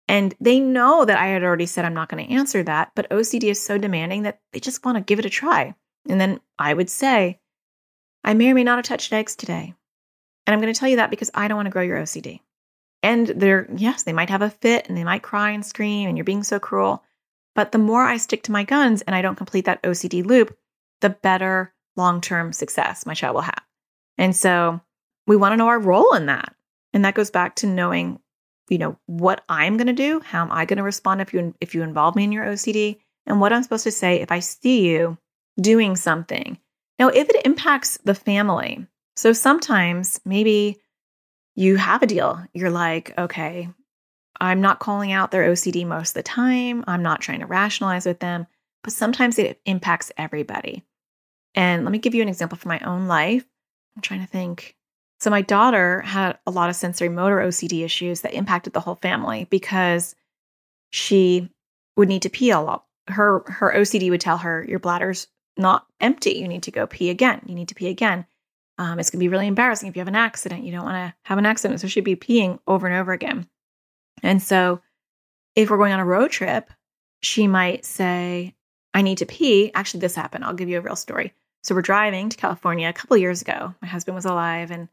[0.09, 3.11] And they know that I had already said I'm not going to answer that, but
[3.11, 5.75] OCD is so demanding that they just want to give it a try.
[6.09, 7.41] And then I would say,
[8.23, 9.75] I may or may not have touched eggs today.
[10.47, 12.41] And I'm going to tell you that because I don't want to grow your OCD.
[13.03, 16.17] And they're, yes, they might have a fit and they might cry and scream and
[16.17, 17.03] you're being so cruel.
[17.55, 20.57] But the more I stick to my guns and I don't complete that OCD loop,
[21.01, 23.63] the better long term success my child will have.
[24.19, 24.81] And so
[25.27, 26.55] we want to know our role in that.
[26.93, 28.21] And that goes back to knowing,
[28.69, 31.55] you know, what I'm going to do, how am I going to respond if you
[31.61, 34.41] if you involve me in your OCD, and what I'm supposed to say if I
[34.41, 35.19] see you
[35.61, 36.59] doing something.
[36.99, 40.79] Now, if it impacts the family, so sometimes maybe
[41.55, 42.45] you have a deal.
[42.53, 43.69] You're like, okay,
[44.41, 46.85] I'm not calling out their OCD most of the time.
[46.87, 48.47] I'm not trying to rationalize with them,
[48.85, 50.85] but sometimes it impacts everybody.
[51.55, 53.45] And let me give you an example from my own life.
[53.97, 54.77] I'm trying to think.
[55.19, 58.97] So, my daughter had a lot of sensory motor OCD issues that impacted the whole
[58.97, 60.15] family because
[60.91, 61.49] she
[61.97, 62.85] would need to pee a lot.
[63.09, 66.33] Her, her OCD would tell her, Your bladder's not empty.
[66.33, 67.41] You need to go pee again.
[67.47, 68.27] You need to pee again.
[68.79, 70.65] Um, it's going to be really embarrassing if you have an accident.
[70.65, 71.81] You don't want to have an accident.
[71.81, 73.49] So she'd be peeing over and over again.
[74.23, 74.81] And so
[75.55, 76.71] if we're going on a road trip
[77.27, 78.55] she might say,
[78.95, 79.71] I need to pee.
[79.75, 80.45] Actually, this happened.
[80.45, 81.35] I'll give you a real story.
[81.63, 83.75] So we're driving to California a couple years ago.
[83.83, 84.89] My husband was alive and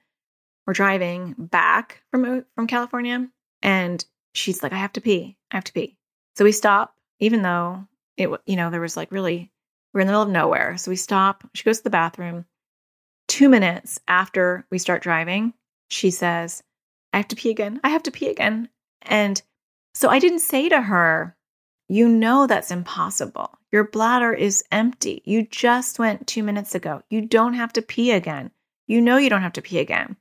[0.66, 3.30] we're driving back from from California
[3.62, 5.38] and she's like I have to pee.
[5.52, 5.98] I have to pee.
[6.36, 9.52] So we stop even though it you know there was like really
[9.94, 10.78] we're in the middle of nowhere.
[10.78, 11.44] So we stop.
[11.54, 12.46] She goes to the bathroom.
[13.28, 15.54] 2 minutes after we start driving,
[15.90, 16.64] she says,
[17.12, 17.80] "I have to pee again.
[17.84, 18.70] I have to pee again."
[19.02, 19.42] And
[19.94, 21.36] so I didn't say to her,
[21.88, 23.58] "You know that's impossible.
[23.72, 25.22] Your bladder is empty.
[25.26, 27.02] You just went two minutes ago.
[27.10, 28.52] You don't have to pee again.
[28.88, 30.16] You know you don't have to pee again.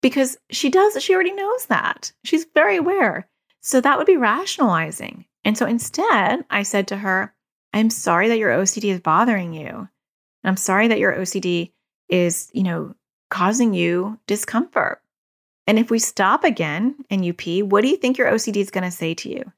[0.00, 2.12] Because she does, she already knows that.
[2.24, 3.28] She's very aware.
[3.60, 5.26] So that would be rationalizing.
[5.44, 7.34] And so instead, I said to her,
[7.74, 9.88] I'm sorry that your OCD is bothering you.
[10.42, 11.73] I'm sorry that your OCD
[12.08, 12.94] is, you know,
[13.30, 15.00] causing you discomfort.
[15.66, 18.70] And if we stop again and you pee, what do you think your OCD is
[18.70, 19.50] going to say to you?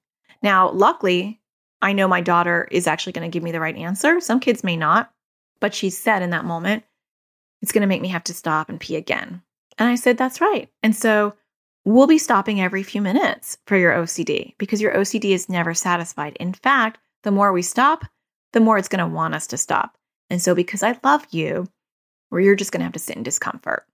[0.42, 1.40] Now, luckily,
[1.82, 4.20] I know my daughter is actually going to give me the right answer.
[4.20, 5.12] Some kids may not,
[5.60, 6.84] but she said in that moment,
[7.62, 9.42] it's going to make me have to stop and pee again.
[9.78, 10.70] And I said, that's right.
[10.82, 11.34] And so
[11.84, 16.36] we'll be stopping every few minutes for your OCD because your OCD is never satisfied.
[16.38, 18.04] In fact, the more we stop,
[18.52, 19.96] the more it's going to want us to stop.
[20.30, 21.68] And so because I love you,
[22.28, 23.86] where you're just going to have to sit in discomfort.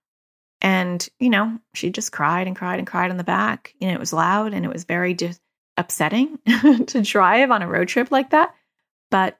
[0.61, 3.73] And, you know, she just cried and cried and cried on the back.
[3.79, 5.41] You know, it was loud and it was very just
[5.77, 6.39] upsetting
[6.87, 8.55] to drive on a road trip like that.
[9.11, 9.37] But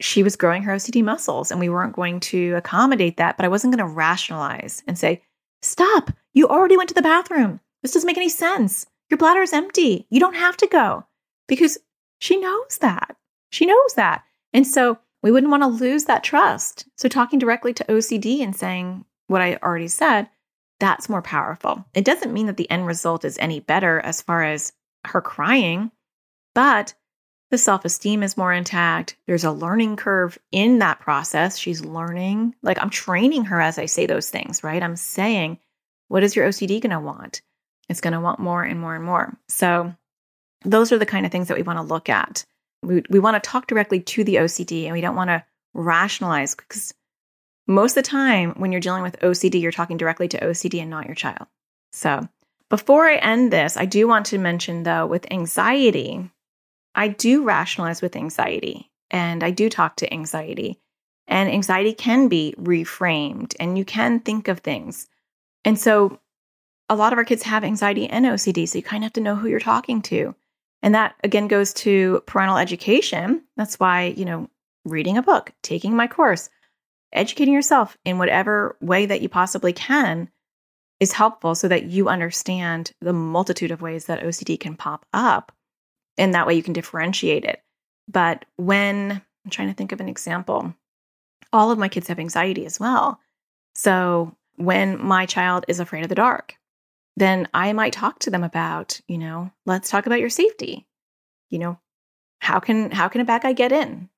[0.00, 3.36] she was growing her OCD muscles and we weren't going to accommodate that.
[3.36, 5.22] But I wasn't going to rationalize and say,
[5.62, 7.60] stop, you already went to the bathroom.
[7.82, 8.86] This doesn't make any sense.
[9.10, 10.06] Your bladder is empty.
[10.10, 11.06] You don't have to go
[11.48, 11.78] because
[12.18, 13.16] she knows that.
[13.50, 14.24] She knows that.
[14.52, 16.86] And so we wouldn't want to lose that trust.
[16.96, 20.28] So talking directly to OCD and saying what I already said,
[20.80, 21.84] that's more powerful.
[21.94, 24.72] It doesn't mean that the end result is any better as far as
[25.04, 25.92] her crying,
[26.54, 26.94] but
[27.50, 29.16] the self esteem is more intact.
[29.26, 31.58] There's a learning curve in that process.
[31.58, 34.82] She's learning, like I'm training her as I say those things, right?
[34.82, 35.58] I'm saying,
[36.08, 37.42] what is your OCD going to want?
[37.88, 39.36] It's going to want more and more and more.
[39.48, 39.94] So,
[40.64, 42.44] those are the kind of things that we want to look at.
[42.82, 46.54] We, we want to talk directly to the OCD and we don't want to rationalize
[46.54, 46.92] because
[47.66, 50.90] most of the time when you're dealing with OCD, you're talking directly to OCD and
[50.90, 51.46] not your child.
[51.92, 52.28] So,
[52.68, 56.30] before I end this, I do want to mention though, with anxiety,
[56.94, 60.80] I do rationalize with anxiety and I do talk to anxiety.
[61.28, 65.08] And anxiety can be reframed and you can think of things.
[65.64, 66.18] And so
[66.88, 68.68] a lot of our kids have anxiety and OCD.
[68.68, 70.34] So you kind of have to know who you're talking to.
[70.82, 73.42] And that again goes to parental education.
[73.56, 74.48] That's why, you know,
[74.84, 76.50] reading a book, taking my course,
[77.12, 80.28] educating yourself in whatever way that you possibly can
[80.98, 85.52] is helpful so that you understand the multitude of ways that OCD can pop up.
[86.18, 87.62] And that way you can differentiate it.
[88.08, 90.74] But when I'm trying to think of an example,
[91.52, 93.20] all of my kids have anxiety as well.
[93.74, 96.56] So when my child is afraid of the dark,
[97.16, 100.86] then I might talk to them about, you know, let's talk about your safety.
[101.50, 101.78] You know,
[102.40, 104.08] how can how can a bad guy get in?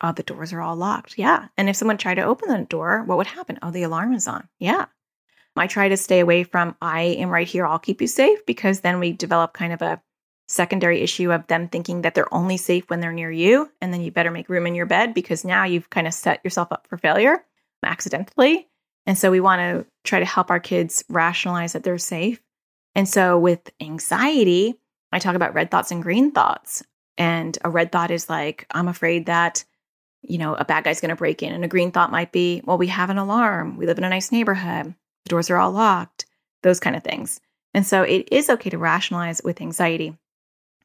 [0.00, 1.18] Oh, the doors are all locked.
[1.18, 1.48] Yeah.
[1.56, 3.58] And if someone tried to open the door, what would happen?
[3.62, 4.48] Oh, the alarm is on.
[4.58, 4.86] Yeah.
[5.56, 8.80] I try to stay away from, I am right here, I'll keep you safe, because
[8.80, 10.02] then we develop kind of a
[10.48, 13.70] secondary issue of them thinking that they're only safe when they're near you.
[13.80, 16.40] And then you better make room in your bed because now you've kind of set
[16.44, 17.44] yourself up for failure
[17.84, 18.68] accidentally.
[19.06, 22.42] And so we want to try to help our kids rationalize that they're safe.
[22.94, 24.74] And so with anxiety,
[25.12, 26.82] I talk about red thoughts and green thoughts.
[27.16, 29.64] And a red thought is like, I'm afraid that,
[30.22, 31.52] you know, a bad guy's going to break in.
[31.52, 33.76] And a green thought might be, well, we have an alarm.
[33.76, 36.26] We live in a nice neighborhood the doors are all locked,
[36.62, 37.40] those kind of things.
[37.72, 40.16] And so it is okay to rationalize with anxiety.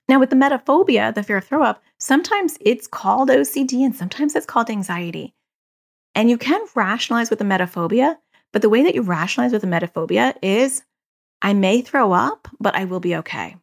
[0.07, 4.35] Now, with the emetophobia, the fear of throw up, sometimes it's called OCD and sometimes
[4.35, 5.35] it's called anxiety.
[6.15, 8.17] And you can rationalize with the emetophobia,
[8.51, 10.83] but the way that you rationalize with the emetophobia is
[11.41, 13.55] I may throw up, but I will be okay.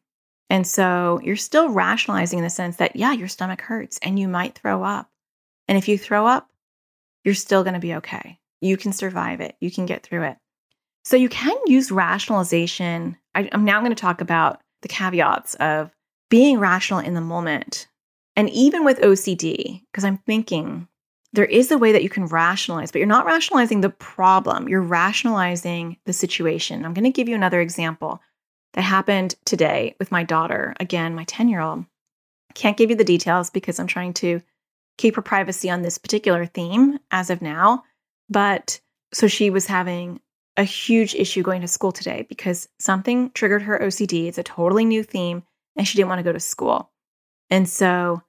[0.48, 4.28] And so you're still rationalizing in the sense that, yeah, your stomach hurts and you
[4.28, 5.10] might throw up.
[5.68, 6.48] And if you throw up,
[7.24, 8.38] you're still going to be okay.
[8.60, 10.36] You can survive it, you can get through it.
[11.04, 13.16] So you can use rationalization.
[13.34, 15.90] I, I'm now going to talk about the caveats of
[16.30, 17.88] being rational in the moment.
[18.34, 20.88] And even with OCD, because I'm thinking
[21.32, 24.80] there is a way that you can rationalize, but you're not rationalizing the problem, you're
[24.80, 26.84] rationalizing the situation.
[26.84, 28.20] I'm going to give you another example
[28.74, 30.74] that happened today with my daughter.
[30.80, 31.84] Again, my 10 year old.
[32.54, 34.40] Can't give you the details because I'm trying to
[34.96, 37.84] keep her privacy on this particular theme as of now.
[38.30, 38.80] But
[39.12, 40.20] so she was having
[40.56, 44.26] a huge issue going to school today because something triggered her OCD.
[44.26, 45.42] It's a totally new theme
[45.76, 46.90] and she didn't want to go to school.
[47.50, 48.22] And so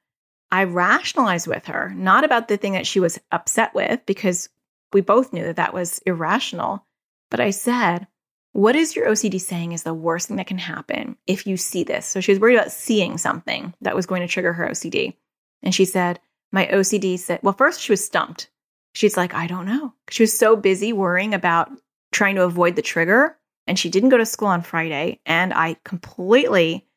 [0.52, 4.50] I rationalized with her, not about the thing that she was upset with, because
[4.93, 6.86] we both knew that that was irrational.
[7.30, 8.08] But I said,
[8.54, 11.84] What is your OCD saying is the worst thing that can happen if you see
[11.84, 12.06] this?
[12.06, 15.16] So she was worried about seeing something that was going to trigger her OCD.
[15.64, 16.20] And she said,
[16.52, 18.50] My OCD said, Well, first she was stumped.
[18.93, 19.93] She's like, I don't know.
[20.10, 21.70] She was so busy worrying about
[22.12, 23.38] trying to avoid the trigger.
[23.68, 25.20] And she didn't go to school on Friday.
[25.26, 26.88] And I completely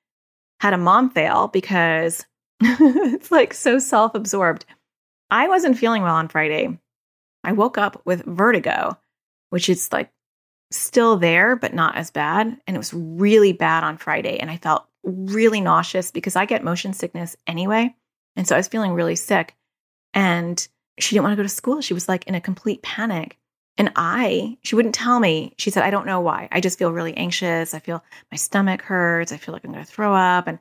[0.60, 2.24] had a mom fail because
[2.62, 4.66] it's like so self absorbed.
[5.30, 6.78] I wasn't feeling well on Friday.
[7.42, 8.98] I woke up with vertigo,
[9.50, 10.10] which is like
[10.70, 12.46] still there, but not as bad.
[12.66, 14.38] And it was really bad on Friday.
[14.38, 17.94] And I felt really nauseous because I get motion sickness anyway.
[18.36, 19.56] And so I was feeling really sick.
[20.12, 20.66] And
[20.98, 21.80] she didn't want to go to school.
[21.80, 23.38] She was like in a complete panic.
[23.78, 25.54] And I, she wouldn't tell me.
[25.56, 26.48] She said, I don't know why.
[26.52, 27.72] I just feel really anxious.
[27.72, 29.32] I feel my stomach hurts.
[29.32, 30.46] I feel like I'm going to throw up.
[30.46, 30.58] And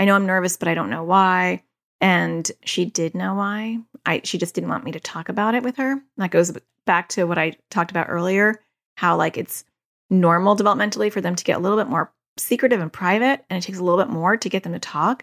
[0.00, 1.62] I know I'm nervous, but I don't know why.
[2.00, 3.80] And she did know why.
[4.06, 6.02] I she just didn't want me to talk about it with her.
[6.16, 8.60] That goes back to what I talked about earlier,
[8.96, 9.62] how like it's
[10.08, 13.66] normal developmentally for them to get a little bit more secretive and private, and it
[13.66, 15.22] takes a little bit more to get them to talk.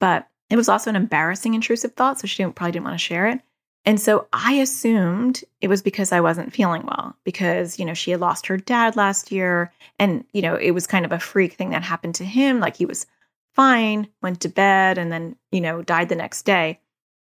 [0.00, 3.04] But it was also an embarrassing intrusive thought, so she didn't, probably didn't want to
[3.04, 3.40] share it.
[3.86, 8.10] And so I assumed it was because I wasn't feeling well, because, you know, she
[8.10, 9.72] had lost her dad last year.
[9.98, 12.60] And, you know, it was kind of a freak thing that happened to him.
[12.60, 13.06] Like he was
[13.54, 16.80] fine, went to bed, and then, you know, died the next day.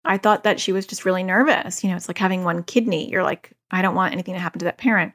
[0.06, 1.84] I thought that she was just really nervous.
[1.84, 3.10] You know, it's like having one kidney.
[3.10, 5.14] You're like, I don't want anything to happen to that parent.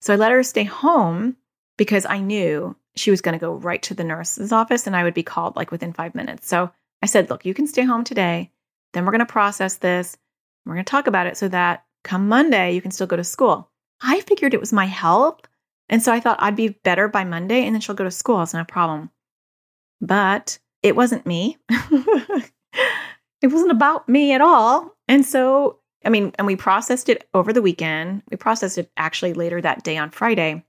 [0.00, 1.36] So I let her stay home
[1.76, 5.04] because I knew she was going to go right to the nurse's office and I
[5.04, 6.48] would be called like within five minutes.
[6.48, 6.70] So
[7.02, 8.50] I said, Look, you can stay home today.
[8.92, 10.16] Then we're going to process this.
[10.64, 13.24] We're going to talk about it so that come Monday, you can still go to
[13.24, 13.70] school.
[14.00, 15.40] I figured it was my health.
[15.88, 18.42] And so I thought I'd be better by Monday and then she'll go to school.
[18.42, 19.10] It's not a problem.
[20.00, 21.58] But it wasn't me.
[21.68, 22.52] it
[23.44, 24.94] wasn't about me at all.
[25.08, 28.22] And so, I mean, and we processed it over the weekend.
[28.30, 30.64] We processed it actually later that day on Friday.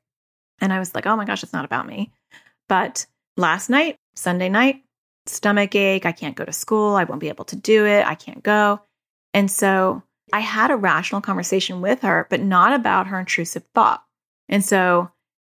[0.61, 2.11] And I was like, oh my gosh, it's not about me.
[2.67, 3.05] But
[3.35, 4.83] last night, Sunday night,
[5.25, 6.05] stomach ache.
[6.05, 6.95] I can't go to school.
[6.95, 8.05] I won't be able to do it.
[8.05, 8.81] I can't go.
[9.33, 10.01] And so
[10.33, 14.03] I had a rational conversation with her, but not about her intrusive thought.
[14.49, 15.11] And so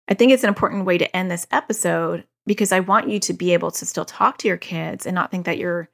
[0.08, 3.34] I think it's an important way to end this episode because I want you to
[3.34, 5.90] be able to still talk to your kids and not think that you're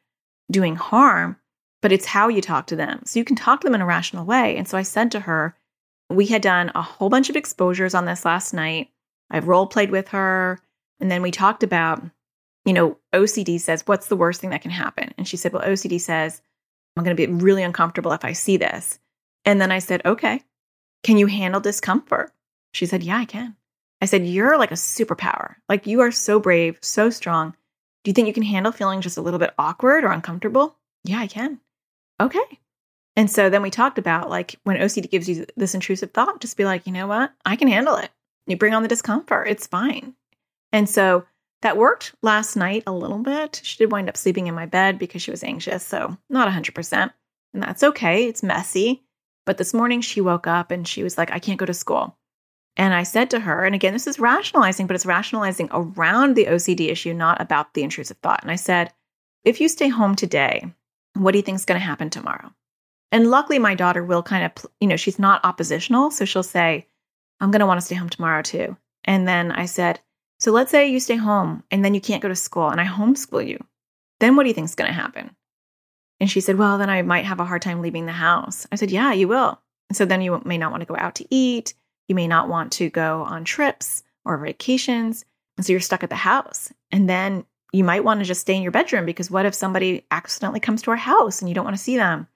[0.52, 1.36] doing harm,
[1.82, 3.02] but it's how you talk to them.
[3.06, 4.56] So you can talk to them in a rational way.
[4.56, 5.56] And so I said to her,
[6.10, 8.90] we had done a whole bunch of exposures on this last night.
[9.32, 10.60] I've role played with her.
[11.00, 12.04] And then we talked about,
[12.66, 15.12] you know, OCD says, what's the worst thing that can happen?
[15.18, 16.42] And she said, well, OCD says,
[16.96, 19.00] I'm going to be really uncomfortable if I see this.
[19.44, 20.42] And then I said, okay,
[21.04, 22.32] can you handle discomfort?
[22.74, 23.56] She said, yeah, I can.
[24.04, 25.56] I said, You're like a superpower.
[25.70, 27.56] Like you are so brave, so strong.
[28.04, 30.76] Do you think you can handle feeling just a little bit awkward or uncomfortable?
[31.06, 31.62] Yeah, I can.
[32.20, 32.60] Okay.
[33.16, 36.58] And so then we talked about like when OCD gives you this intrusive thought, just
[36.58, 37.32] be like, you know what?
[37.46, 38.10] I can handle it.
[38.46, 39.48] You bring on the discomfort.
[39.48, 40.16] It's fine.
[40.74, 41.26] And so
[41.62, 43.62] that worked last night a little bit.
[43.64, 45.82] She did wind up sleeping in my bed because she was anxious.
[45.82, 47.14] So not 100%.
[47.54, 48.26] And that's okay.
[48.26, 49.04] It's messy.
[49.46, 52.18] But this morning she woke up and she was like, I can't go to school.
[52.76, 56.46] And I said to her, and again, this is rationalizing, but it's rationalizing around the
[56.46, 58.42] OCD issue, not about the intrusive thought.
[58.42, 58.92] And I said,
[59.44, 60.74] if you stay home today,
[61.16, 62.52] what do you think is going to happen tomorrow?
[63.12, 66.10] And luckily, my daughter will kind of, you know, she's not oppositional.
[66.10, 66.88] So she'll say,
[67.40, 68.76] I'm going to want to stay home tomorrow too.
[69.04, 70.00] And then I said,
[70.40, 72.86] so let's say you stay home and then you can't go to school and I
[72.86, 73.64] homeschool you.
[74.20, 75.36] Then what do you think is going to happen?
[76.20, 78.66] And she said, well, then I might have a hard time leaving the house.
[78.72, 79.62] I said, yeah, you will.
[79.90, 81.74] And so then you may not want to go out to eat.
[82.08, 85.26] You may not want to go on trips or vacations.
[85.58, 86.72] And so you're stuck at the house.
[86.92, 90.06] And then you might want to just stay in your bedroom because what if somebody
[90.12, 92.28] accidentally comes to our house and you don't want to see them?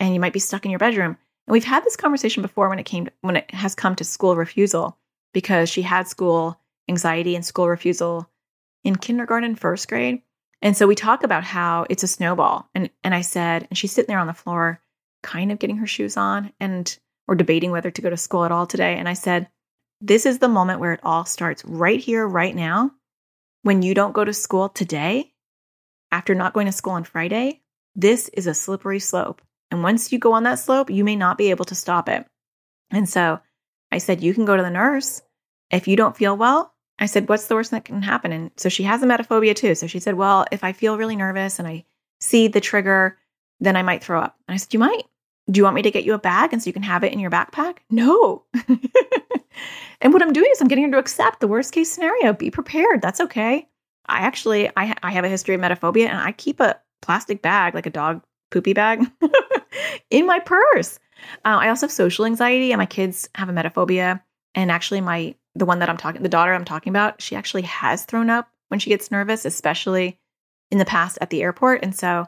[0.00, 1.16] And you might be stuck in your bedroom.
[1.46, 4.04] And we've had this conversation before when it came to, when it has come to
[4.04, 4.98] school refusal
[5.32, 6.58] because she had school
[6.88, 8.28] anxiety and school refusal
[8.82, 10.22] in kindergarten, first grade.
[10.62, 12.68] And so we talk about how it's a snowball.
[12.74, 14.80] And and I said, and she's sitting there on the floor,
[15.22, 16.52] kind of getting her shoes on.
[16.60, 18.96] And or debating whether to go to school at all today.
[18.96, 19.48] And I said,
[20.00, 22.92] This is the moment where it all starts right here, right now.
[23.62, 25.32] When you don't go to school today,
[26.12, 27.62] after not going to school on Friday,
[27.96, 29.40] this is a slippery slope.
[29.70, 32.26] And once you go on that slope, you may not be able to stop it.
[32.90, 33.40] And so
[33.90, 35.22] I said, You can go to the nurse.
[35.70, 38.32] If you don't feel well, I said, What's the worst that can happen?
[38.32, 39.74] And so she has a emetophobia too.
[39.74, 41.84] So she said, Well, if I feel really nervous and I
[42.20, 43.18] see the trigger,
[43.60, 44.36] then I might throw up.
[44.46, 45.04] And I said, You might.
[45.50, 47.12] Do you want me to get you a bag and so you can have it
[47.12, 47.78] in your backpack?
[47.90, 48.44] No.
[50.00, 52.32] and what I'm doing is I'm getting her to accept the worst case scenario.
[52.32, 53.02] Be prepared.
[53.02, 53.68] That's okay.
[54.06, 57.74] I actually I, I have a history of emetophobia and I keep a plastic bag
[57.74, 59.04] like a dog poopy bag
[60.10, 60.98] in my purse.
[61.44, 64.20] Uh, I also have social anxiety, and my kids have a emetophobia.
[64.54, 67.62] And actually, my the one that I'm talking, the daughter I'm talking about, she actually
[67.62, 70.18] has thrown up when she gets nervous, especially
[70.70, 71.82] in the past at the airport.
[71.82, 72.26] And so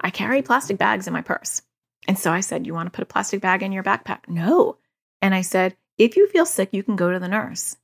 [0.00, 1.62] I carry plastic bags in my purse.
[2.08, 4.26] And so I said, You want to put a plastic bag in your backpack?
[4.26, 4.78] No.
[5.20, 7.76] And I said, If you feel sick, you can go to the nurse.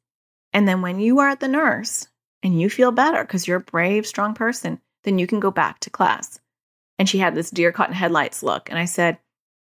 [0.52, 2.08] And then when you are at the nurse
[2.42, 5.80] and you feel better because you're a brave, strong person, then you can go back
[5.80, 6.40] to class.
[6.98, 8.70] And she had this deer caught in headlights look.
[8.70, 9.18] And I said,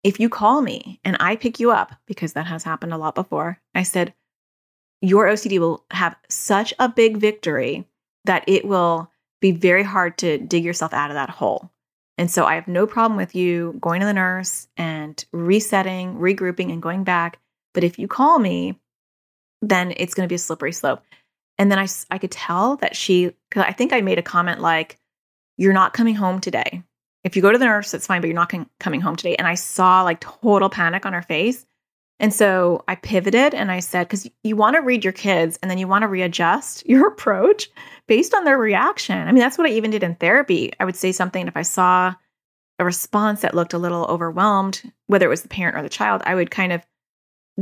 [0.05, 3.17] If you call me and I pick you up, because that has happened a lot
[3.17, 4.15] before, I said,
[5.01, 7.89] Your OCD will have such a big victory
[8.25, 11.71] that it will be very hard to dig yourself out of that hole.
[12.17, 16.73] And so I have no problem with you going to the nurse and resetting, regrouping,
[16.73, 17.41] and going back.
[17.73, 18.79] But if you call me,
[19.61, 21.03] then it's going to be a slippery slope.
[21.59, 24.61] And then I, I could tell that she, because I think I made a comment
[24.61, 24.99] like,
[25.57, 26.83] You're not coming home today.
[27.25, 29.35] If you go to the nurse, that's fine, but you're not coming home today.
[29.37, 31.65] And I saw like total panic on her face.
[32.21, 35.71] And so I pivoted and I said, because you want to read your kids and
[35.71, 37.69] then you want to readjust your approach
[38.07, 39.17] based on their reaction.
[39.17, 40.73] I mean, that's what I even did in therapy.
[40.79, 42.15] I would say something if I saw
[42.79, 46.23] a response that looked a little overwhelmed, whether it was the parent or the child,
[46.25, 46.85] I would kind of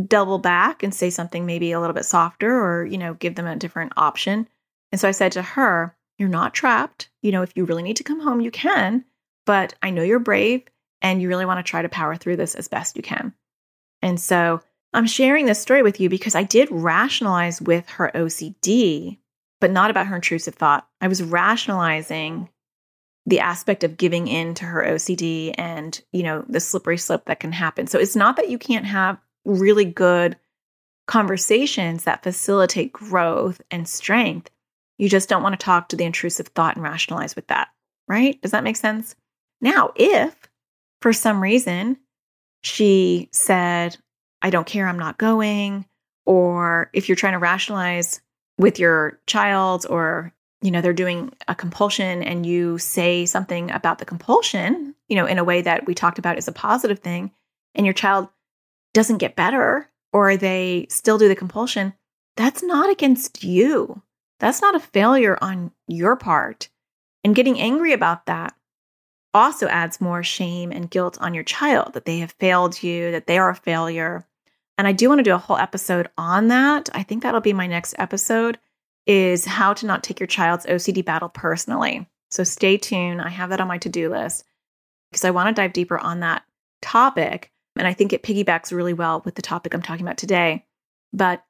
[0.07, 3.47] double back and say something maybe a little bit softer or, you know, give them
[3.47, 4.49] a different option.
[4.91, 7.11] And so I said to her, You're not trapped.
[7.21, 9.05] You know, if you really need to come home, you can,
[9.45, 10.63] but I know you're brave
[11.03, 13.35] and you really want to try to power through this as best you can.
[14.03, 14.61] And so
[14.93, 19.19] I'm sharing this story with you because I did rationalize with her OCD
[19.63, 20.89] but not about her intrusive thought.
[21.01, 22.49] I was rationalizing
[23.27, 27.39] the aspect of giving in to her OCD and, you know, the slippery slope that
[27.39, 27.87] can happen.
[27.87, 30.37] So it's not that you can't have really good
[31.07, 34.51] conversations that facilitate growth and strength.
[34.99, 37.69] You just don't want to talk to the intrusive thought and rationalize with that,
[38.09, 38.43] right?
[38.43, 39.15] Does that make sense?
[39.61, 40.35] Now, if
[41.01, 41.99] for some reason
[42.63, 43.97] she said,
[44.41, 45.87] I don't care, I'm not going,
[46.27, 48.21] or if you're trying to rationalize
[48.59, 53.99] with your child or you know they're doing a compulsion and you say something about
[53.99, 57.33] the compulsion you know in a way that we talked about is a positive thing
[57.75, 58.29] and your child
[58.93, 61.95] doesn't get better or they still do the compulsion
[62.37, 64.03] that's not against you.
[64.41, 66.69] That's not a failure on your part.
[67.25, 68.55] And getting angry about that
[69.35, 73.27] also adds more shame and guilt on your child that they have failed you that
[73.27, 74.27] they are a failure
[74.79, 76.89] and I do want to do a whole episode on that.
[76.95, 78.59] I think that'll be my next episode
[79.07, 82.09] is how to not take your child's OCD battle personally.
[82.31, 83.21] So stay tuned.
[83.21, 84.45] I have that on my to-do list
[85.11, 86.45] because I want to dive deeper on that
[86.81, 90.65] topic and I think it piggybacks really well with the topic I'm talking about today.
[91.13, 91.45] But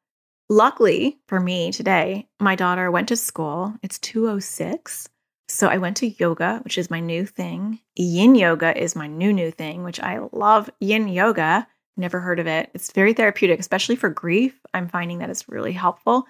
[0.49, 3.75] luckily for me today, my daughter went to school.
[3.83, 5.09] It's 206.
[5.53, 7.79] So I went to yoga, which is my new thing.
[7.95, 11.69] Yin yoga is my new new thing, which I love yin yoga.
[11.95, 12.71] Never heard of it.
[12.73, 14.59] It's very therapeutic, especially for grief.
[14.73, 16.25] I'm finding that it's really helpful.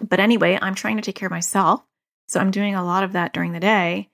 [0.00, 1.84] But anyway, I'm trying to take care of myself.
[2.26, 4.08] So I'm doing a lot of that during the day.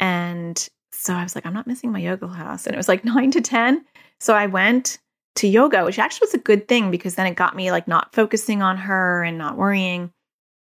[0.00, 2.66] And so I was like, I'm not missing my yoga class.
[2.66, 3.84] And it was like nine to 10.
[4.18, 4.98] So I went
[5.36, 8.12] to yoga, which actually was a good thing because then it got me like not
[8.12, 10.12] focusing on her and not worrying.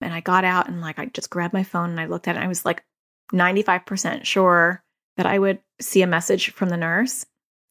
[0.00, 2.36] And I got out and like I just grabbed my phone and I looked at
[2.36, 2.42] it.
[2.42, 2.82] I was like
[3.32, 4.82] 95% sure
[5.16, 7.26] that I would see a message from the nurse.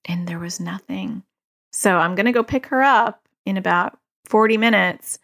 [0.05, 1.23] And there was nothing.
[1.71, 5.19] So I'm going to go pick her up in about 40 minutes.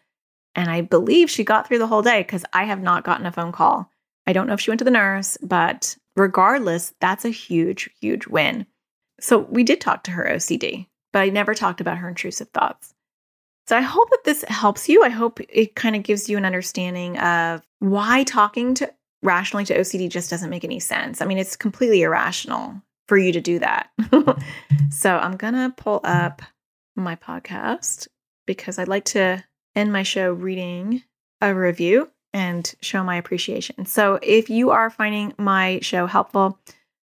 [0.55, 3.31] And I believe she got through the whole day because I have not gotten a
[3.31, 3.89] phone call.
[4.27, 8.27] I don't know if she went to the nurse, but regardless, that's a huge, huge
[8.27, 8.65] win.
[9.19, 12.93] So we did talk to her OCD, but I never talked about her intrusive thoughts.
[13.67, 15.03] So I hope that this helps you.
[15.03, 18.91] I hope it kind of gives you an understanding of why talking to
[19.23, 21.21] rationally to OCD just doesn't make any sense.
[21.21, 23.89] I mean, it's completely irrational for you to do that.
[24.89, 26.41] so I'm going to pull up
[26.95, 28.07] my podcast
[28.45, 29.43] because I'd like to
[29.75, 31.03] end my show reading
[31.41, 33.85] a review and show my appreciation.
[33.85, 36.59] So if you are finding my show helpful,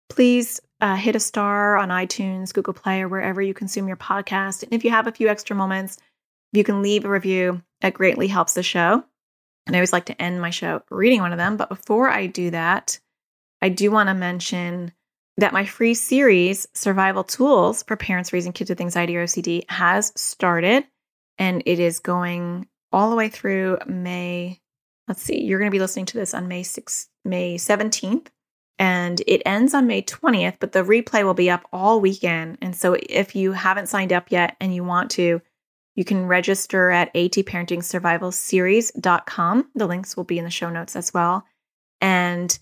[0.08, 4.64] please uh, hit a star on iTunes, Google Play, or wherever you consume your podcast.
[4.64, 5.98] And if you have a few extra moments,
[6.52, 7.62] you can leave a review.
[7.80, 9.04] It greatly helps the show.
[9.66, 11.56] And I always like to end my show reading one of them.
[11.56, 12.98] But before I do that,
[13.60, 14.92] I do want to mention
[15.36, 20.12] that my free series, Survival Tools for Parents Raising Kids with Anxiety or OCD, has
[20.16, 20.84] started
[21.38, 24.60] and it is going all the way through May.
[25.08, 28.26] Let's see, you're going to be listening to this on May 6th, May 17th,
[28.78, 32.58] and it ends on May 20th, but the replay will be up all weekend.
[32.60, 35.40] And so if you haven't signed up yet and you want to,
[35.94, 39.70] you can register at atparentingsurvivalseries.com.
[39.74, 41.44] The links will be in the show notes as well.
[42.00, 42.58] And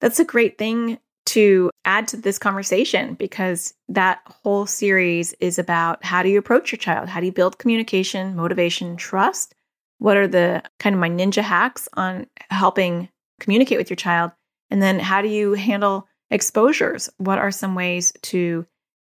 [0.00, 6.04] that's a great thing to add to this conversation because that whole series is about
[6.04, 7.08] how do you approach your child?
[7.08, 9.54] How do you build communication, motivation, trust?
[9.98, 13.08] What are the kind of my ninja hacks on helping
[13.40, 14.32] communicate with your child?
[14.70, 17.08] And then how do you handle exposures?
[17.18, 18.66] What are some ways to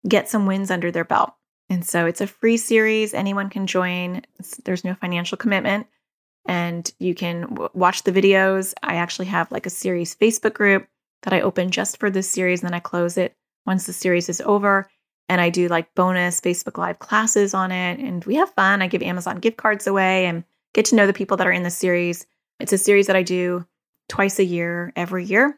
[0.08, 1.32] get some wins under their belt?
[1.70, 3.14] And so it's a free series.
[3.14, 4.22] Anyone can join.
[4.40, 5.86] It's, there's no financial commitment.
[6.46, 8.74] And you can w- watch the videos.
[8.82, 10.88] I actually have like a series Facebook group
[11.22, 14.28] that I open just for this series, and then I close it once the series
[14.28, 14.90] is over.
[15.28, 18.00] And I do like bonus Facebook Live classes on it.
[18.00, 18.82] And we have fun.
[18.82, 20.42] I give Amazon gift cards away and
[20.74, 22.26] get to know the people that are in the series.
[22.58, 23.64] It's a series that I do
[24.08, 25.56] twice a year, every year.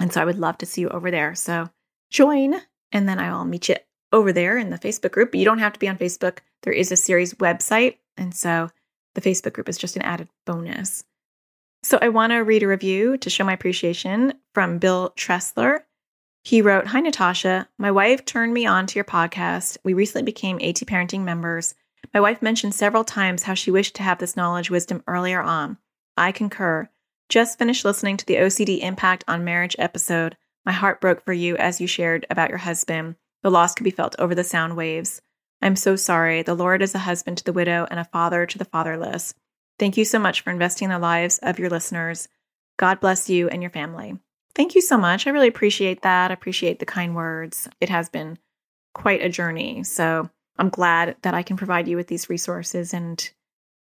[0.00, 1.36] And so I would love to see you over there.
[1.36, 1.70] So
[2.10, 2.56] join,
[2.90, 3.76] and then I'll meet you
[4.12, 5.34] over there in the Facebook group.
[5.34, 6.38] You don't have to be on Facebook.
[6.62, 7.96] There is a series website.
[8.16, 8.70] And so
[9.14, 11.04] the Facebook group is just an added bonus.
[11.82, 15.80] So I want to read a review to show my appreciation from Bill Tressler.
[16.42, 17.68] He wrote Hi, Natasha.
[17.78, 19.78] My wife turned me on to your podcast.
[19.84, 21.74] We recently became AT Parenting members.
[22.14, 25.78] My wife mentioned several times how she wished to have this knowledge wisdom earlier on.
[26.16, 26.88] I concur.
[27.28, 30.36] Just finished listening to the OCD Impact on Marriage episode.
[30.64, 33.16] My heart broke for you as you shared about your husband.
[33.46, 35.22] The loss could be felt over the sound waves.
[35.62, 36.42] I'm so sorry.
[36.42, 39.34] The Lord is a husband to the widow and a father to the fatherless.
[39.78, 42.26] Thank you so much for investing in the lives of your listeners.
[42.76, 44.18] God bless you and your family.
[44.56, 45.28] Thank you so much.
[45.28, 46.32] I really appreciate that.
[46.32, 47.68] I appreciate the kind words.
[47.80, 48.36] It has been
[48.94, 49.84] quite a journey.
[49.84, 50.28] So
[50.58, 53.30] I'm glad that I can provide you with these resources and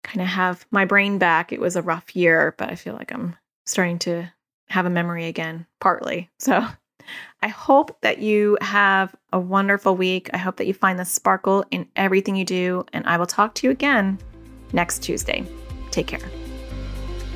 [0.02, 1.52] kind of have my brain back.
[1.52, 4.28] It was a rough year, but I feel like I'm starting to
[4.70, 6.30] have a memory again, partly.
[6.40, 6.66] So
[7.42, 10.30] I hope that you have a wonderful week.
[10.32, 12.84] I hope that you find the sparkle in everything you do.
[12.92, 14.18] And I will talk to you again
[14.72, 15.46] next Tuesday.
[15.90, 16.30] Take care.